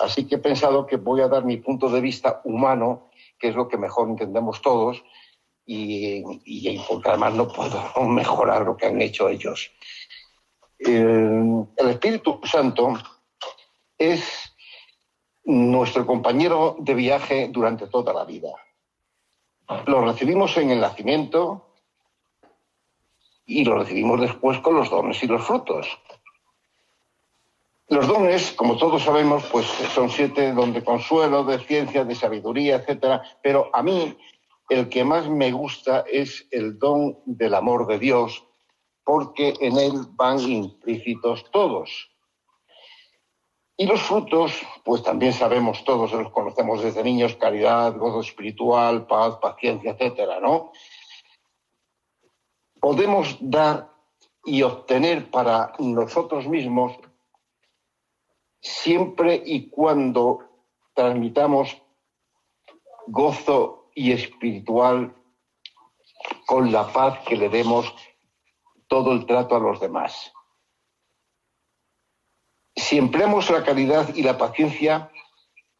Así 0.00 0.26
que 0.26 0.36
he 0.36 0.38
pensado 0.38 0.86
que 0.86 0.96
voy 0.96 1.20
a 1.20 1.28
dar 1.28 1.44
mi 1.44 1.56
punto 1.56 1.88
de 1.88 2.00
vista 2.00 2.40
humano, 2.44 3.10
que 3.38 3.48
es 3.48 3.54
lo 3.54 3.68
que 3.68 3.78
mejor 3.78 4.08
entendemos 4.08 4.60
todos, 4.60 5.02
y, 5.64 6.22
porque 6.88 7.08
además 7.08 7.34
no 7.34 7.48
puedo 7.48 7.80
mejorar 8.08 8.62
lo 8.62 8.76
que 8.76 8.86
han 8.86 9.00
hecho 9.00 9.28
ellos. 9.28 9.72
El, 10.78 11.66
el 11.76 11.88
Espíritu 11.88 12.40
Santo 12.44 12.94
es 13.98 14.52
nuestro 15.44 16.06
compañero 16.06 16.76
de 16.78 16.94
viaje 16.94 17.48
durante 17.50 17.86
toda 17.86 18.12
la 18.12 18.24
vida. 18.24 18.50
Lo 19.86 20.04
recibimos 20.04 20.56
en 20.58 20.70
el 20.70 20.80
nacimiento 20.80 21.65
y 23.46 23.64
lo 23.64 23.78
recibimos 23.78 24.20
después 24.20 24.58
con 24.58 24.74
los 24.74 24.90
dones 24.90 25.22
y 25.22 25.26
los 25.26 25.46
frutos. 25.46 25.86
Los 27.88 28.08
dones, 28.08 28.50
como 28.52 28.76
todos 28.76 29.04
sabemos, 29.04 29.44
pues 29.44 29.64
son 29.66 30.10
siete, 30.10 30.52
don 30.52 30.72
de 30.72 30.82
consuelo, 30.82 31.44
de 31.44 31.60
ciencia, 31.60 32.04
de 32.04 32.16
sabiduría, 32.16 32.76
etcétera. 32.76 33.22
Pero 33.42 33.70
a 33.72 33.82
mí 33.84 34.16
el 34.68 34.88
que 34.88 35.04
más 35.04 35.28
me 35.28 35.52
gusta 35.52 36.04
es 36.10 36.48
el 36.50 36.80
don 36.80 37.18
del 37.24 37.54
amor 37.54 37.86
de 37.86 38.00
Dios, 38.00 38.44
porque 39.04 39.54
en 39.60 39.78
él 39.78 39.92
van 40.14 40.40
implícitos 40.40 41.48
todos. 41.52 42.10
Y 43.76 43.86
los 43.86 44.02
frutos, 44.02 44.52
pues 44.84 45.04
también 45.04 45.32
sabemos 45.32 45.84
todos, 45.84 46.10
los 46.10 46.32
conocemos 46.32 46.82
desde 46.82 47.04
niños, 47.04 47.36
caridad, 47.36 47.96
gozo 47.96 48.20
espiritual, 48.20 49.06
paz, 49.06 49.36
paciencia, 49.36 49.92
etcétera, 49.92 50.40
¿no? 50.40 50.72
Podemos 52.86 53.36
dar 53.40 53.90
y 54.44 54.62
obtener 54.62 55.28
para 55.28 55.72
nosotros 55.80 56.46
mismos 56.46 56.96
siempre 58.60 59.42
y 59.44 59.68
cuando 59.70 60.38
transmitamos 60.94 61.82
gozo 63.08 63.90
y 63.92 64.12
espiritual 64.12 65.12
con 66.46 66.70
la 66.70 66.86
paz 66.92 67.18
que 67.26 67.34
le 67.34 67.48
demos 67.48 67.92
todo 68.86 69.10
el 69.14 69.26
trato 69.26 69.56
a 69.56 69.58
los 69.58 69.80
demás. 69.80 70.32
Si 72.76 72.98
empleamos 72.98 73.50
la 73.50 73.64
caridad 73.64 74.14
y 74.14 74.22
la 74.22 74.38
paciencia 74.38 75.10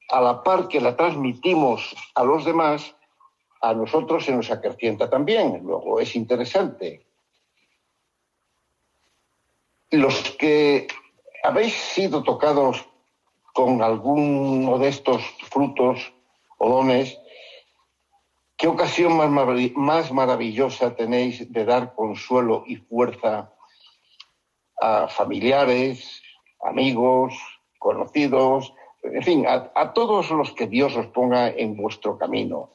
a 0.09 0.21
la 0.21 0.43
par 0.43 0.67
que 0.67 0.81
la 0.81 0.97
transmitimos 0.97 1.95
a 2.17 2.25
los 2.25 2.45
demás, 2.45 2.97
a 3.61 3.75
nosotros 3.75 4.25
se 4.25 4.33
nos 4.33 4.51
acrecienta 4.51 5.09
también. 5.09 5.63
Luego 5.65 6.01
es 6.01 6.15
interesante. 6.17 7.07
Los 9.91 10.31
que 10.33 10.87
¿Habéis 11.47 11.75
sido 11.75 12.25
tocados 12.25 12.85
con 13.53 13.81
alguno 13.81 14.79
de 14.79 14.89
estos 14.89 15.23
frutos 15.49 16.13
o 16.59 16.69
dones? 16.69 17.17
¿Qué 18.57 18.67
ocasión 18.67 19.17
más, 19.17 19.31
marav 19.31 19.71
más 19.77 20.11
maravillosa 20.11 20.97
tenéis 20.97 21.53
de 21.53 21.65
dar 21.65 21.95
consuelo 21.95 22.65
y 22.67 22.75
fuerza 22.75 23.53
a 24.81 25.07
familiares, 25.07 26.21
amigos, 26.65 27.35
conocidos, 27.79 28.75
en 29.05 29.23
fin, 29.23 29.47
a, 29.47 29.93
todos 29.93 30.29
los 30.33 30.51
que 30.51 30.67
Dios 30.67 30.97
os 30.97 31.07
ponga 31.07 31.49
en 31.49 31.77
vuestro 31.77 32.19
camino. 32.19 32.71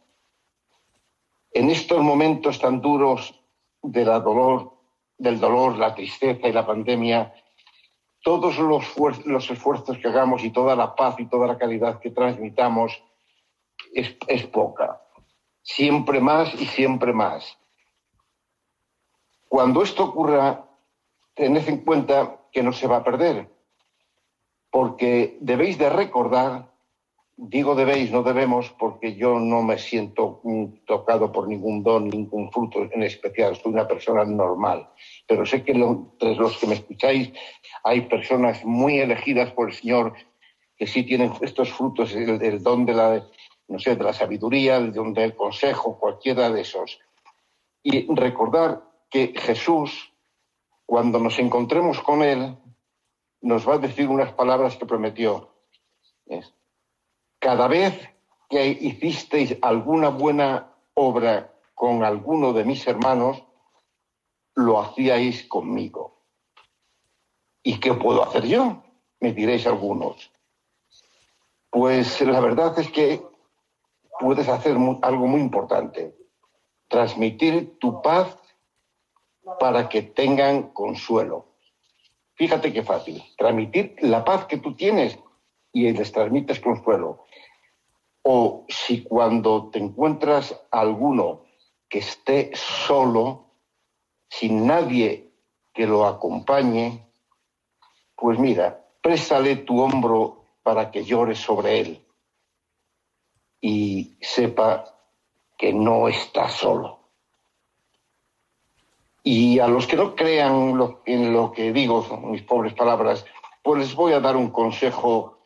En 1.51 1.69
estos 1.69 2.01
momentos 2.01 2.59
tan 2.59 2.81
duros 2.81 3.39
de 3.81 4.05
la 4.05 4.19
dolor, 4.19 4.73
del 5.17 5.39
dolor, 5.39 5.77
la 5.77 5.93
tristeza 5.93 6.47
y 6.47 6.53
la 6.53 6.65
pandemia, 6.65 7.33
todos 8.23 8.57
los, 8.57 9.49
esfuerzos 9.49 9.97
que 9.97 10.07
hagamos 10.07 10.43
y 10.43 10.51
toda 10.51 10.75
la 10.75 10.95
paz 10.95 11.15
y 11.19 11.25
toda 11.25 11.47
la 11.47 11.57
calidad 11.57 11.99
que 11.99 12.11
transmitamos 12.11 13.03
es 13.93 14.47
poca. 14.47 15.01
Siempre 15.61 16.19
más 16.19 16.53
y 16.59 16.65
siempre 16.65 17.13
más. 17.13 17.57
Cuando 19.51 19.83
esto 19.83 20.05
ocurra, 20.05 20.65
tened 21.33 21.67
en 21.67 21.83
cuenta 21.83 22.39
que 22.53 22.63
no 22.63 22.71
se 22.71 22.87
va 22.87 22.97
a 22.97 23.03
perder, 23.03 23.51
porque 24.69 25.37
debéis 25.41 25.77
de 25.77 25.89
recordar 25.89 26.70
Digo 27.43 27.73
debéis, 27.73 28.11
no 28.11 28.21
debemos, 28.21 28.69
porque 28.77 29.15
yo 29.15 29.39
no 29.39 29.63
me 29.63 29.79
siento 29.79 30.43
tocado 30.85 31.31
por 31.31 31.47
ningún 31.47 31.81
don, 31.81 32.07
ningún 32.07 32.51
fruto 32.51 32.83
en 32.83 33.01
especial. 33.01 33.55
Soy 33.55 33.73
una 33.73 33.87
persona 33.87 34.23
normal. 34.23 34.87
Pero 35.27 35.43
sé 35.43 35.63
que 35.63 35.71
entre 35.71 36.35
los 36.35 36.59
que 36.59 36.67
me 36.67 36.75
escucháis 36.75 37.33
hay 37.83 38.01
personas 38.01 38.63
muy 38.63 38.99
elegidas 38.99 39.51
por 39.53 39.69
el 39.69 39.73
Señor 39.73 40.13
que 40.77 40.85
sí 40.85 41.01
tienen 41.01 41.33
estos 41.41 41.71
frutos, 41.71 42.13
el, 42.13 42.39
el 42.43 42.61
don 42.61 42.85
de 42.85 42.93
la, 42.93 43.25
no 43.69 43.79
sé, 43.79 43.95
de 43.95 44.03
la 44.03 44.13
sabiduría, 44.13 44.79
del 44.79 45.35
consejo, 45.35 45.97
cualquiera 45.97 46.51
de 46.51 46.61
esos. 46.61 46.99
Y 47.81 48.05
recordar 48.13 48.83
que 49.09 49.33
Jesús, 49.35 50.13
cuando 50.85 51.17
nos 51.17 51.39
encontremos 51.39 52.01
con 52.01 52.21
Él, 52.21 52.55
nos 53.41 53.67
va 53.67 53.73
a 53.73 53.79
decir 53.79 54.07
unas 54.09 54.31
palabras 54.33 54.75
que 54.75 54.85
prometió. 54.85 55.49
Cada 57.41 57.67
vez 57.67 58.07
que 58.51 58.67
hicisteis 58.67 59.57
alguna 59.63 60.09
buena 60.09 60.75
obra 60.93 61.51
con 61.73 62.03
alguno 62.03 62.53
de 62.53 62.63
mis 62.65 62.85
hermanos, 62.85 63.43
lo 64.53 64.79
hacíais 64.79 65.47
conmigo. 65.47 66.21
¿Y 67.63 67.79
qué 67.79 67.95
puedo 67.95 68.21
hacer 68.23 68.45
yo? 68.45 68.83
Me 69.19 69.33
diréis 69.33 69.65
algunos. 69.65 70.31
Pues 71.71 72.21
la 72.21 72.39
verdad 72.39 72.77
es 72.77 72.91
que 72.91 73.23
puedes 74.19 74.47
hacer 74.47 74.77
algo 75.01 75.25
muy 75.25 75.41
importante, 75.41 76.15
transmitir 76.87 77.79
tu 77.79 78.03
paz 78.03 78.37
para 79.59 79.89
que 79.89 80.03
tengan 80.03 80.73
consuelo. 80.73 81.47
Fíjate 82.35 82.71
qué 82.71 82.83
fácil, 82.83 83.23
transmitir 83.35 83.95
la 84.01 84.23
paz 84.23 84.45
que 84.45 84.57
tú 84.57 84.75
tienes 84.75 85.17
y 85.73 85.91
les 85.91 86.11
transmites 86.11 86.59
consuelo. 86.59 87.25
O 88.23 88.65
si 88.69 89.03
cuando 89.03 89.69
te 89.71 89.79
encuentras 89.79 90.59
alguno 90.71 91.43
que 91.89 91.99
esté 91.99 92.51
solo, 92.53 93.45
sin 94.29 94.65
nadie 94.67 95.31
que 95.73 95.87
lo 95.87 96.05
acompañe, 96.05 97.05
pues 98.15 98.37
mira, 98.37 98.85
préstale 99.01 99.57
tu 99.57 99.81
hombro 99.81 100.45
para 100.63 100.91
que 100.91 101.03
llores 101.03 101.39
sobre 101.39 101.79
él 101.79 102.05
y 103.59 104.17
sepa 104.21 104.85
que 105.57 105.73
no 105.73 106.07
está 106.07 106.49
solo. 106.49 106.99
Y 109.23 109.59
a 109.59 109.67
los 109.67 109.85
que 109.85 109.95
no 109.95 110.15
crean 110.15 110.79
en 111.05 111.33
lo 111.33 111.51
que 111.51 111.71
digo, 111.71 112.03
mis 112.23 112.41
pobres 112.41 112.73
palabras, 112.73 113.23
pues 113.61 113.79
les 113.79 113.95
voy 113.95 114.13
a 114.13 114.19
dar 114.19 114.35
un 114.35 114.49
consejo 114.49 115.37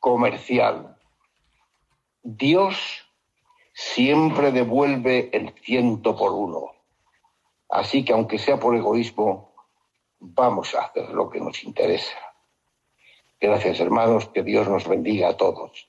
comercial. 0.00 0.93
Dios 2.26 3.06
siempre 3.74 4.50
devuelve 4.50 5.28
el 5.34 5.54
ciento 5.62 6.16
por 6.16 6.32
uno. 6.32 6.72
Así 7.68 8.02
que 8.02 8.14
aunque 8.14 8.38
sea 8.38 8.58
por 8.58 8.74
egoísmo, 8.74 9.54
vamos 10.20 10.74
a 10.74 10.86
hacer 10.86 11.10
lo 11.10 11.28
que 11.28 11.38
nos 11.38 11.62
interesa. 11.64 12.16
Gracias 13.38 13.78
hermanos, 13.78 14.28
que 14.30 14.42
Dios 14.42 14.66
nos 14.68 14.88
bendiga 14.88 15.28
a 15.28 15.36
todos. 15.36 15.86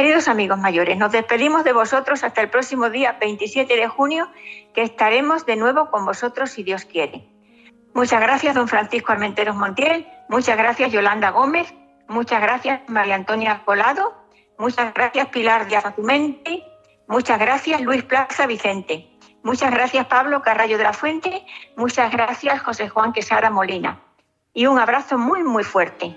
Queridos 0.00 0.28
amigos 0.28 0.56
mayores, 0.56 0.96
nos 0.96 1.12
despedimos 1.12 1.62
de 1.62 1.74
vosotros 1.74 2.24
hasta 2.24 2.40
el 2.40 2.48
próximo 2.48 2.88
día 2.88 3.18
27 3.20 3.76
de 3.76 3.86
junio, 3.86 4.30
que 4.72 4.80
estaremos 4.80 5.44
de 5.44 5.56
nuevo 5.56 5.90
con 5.90 6.06
vosotros 6.06 6.52
si 6.52 6.62
Dios 6.62 6.86
quiere. 6.86 7.28
Muchas 7.92 8.18
gracias, 8.22 8.54
don 8.54 8.66
Francisco 8.66 9.12
Armenteros 9.12 9.56
Montiel, 9.56 10.08
muchas 10.30 10.56
gracias, 10.56 10.90
Yolanda 10.90 11.28
Gómez, 11.32 11.74
muchas 12.08 12.40
gracias, 12.40 12.80
María 12.86 13.14
Antonia 13.14 13.60
Colado, 13.66 14.14
muchas 14.56 14.94
gracias, 14.94 15.28
Pilar 15.28 15.68
Díaz 15.68 15.84
Azumendi, 15.84 16.64
muchas 17.06 17.38
gracias, 17.38 17.82
Luis 17.82 18.02
Plaza 18.02 18.46
Vicente, 18.46 19.06
muchas 19.42 19.70
gracias, 19.70 20.06
Pablo 20.06 20.40
Carrallo 20.40 20.78
de 20.78 20.84
la 20.84 20.94
Fuente, 20.94 21.44
muchas 21.76 22.10
gracias, 22.10 22.62
José 22.62 22.88
Juan 22.88 23.12
Quesada 23.12 23.50
Molina. 23.50 24.00
Y 24.54 24.64
un 24.64 24.78
abrazo 24.78 25.18
muy, 25.18 25.44
muy 25.44 25.62
fuerte. 25.62 26.16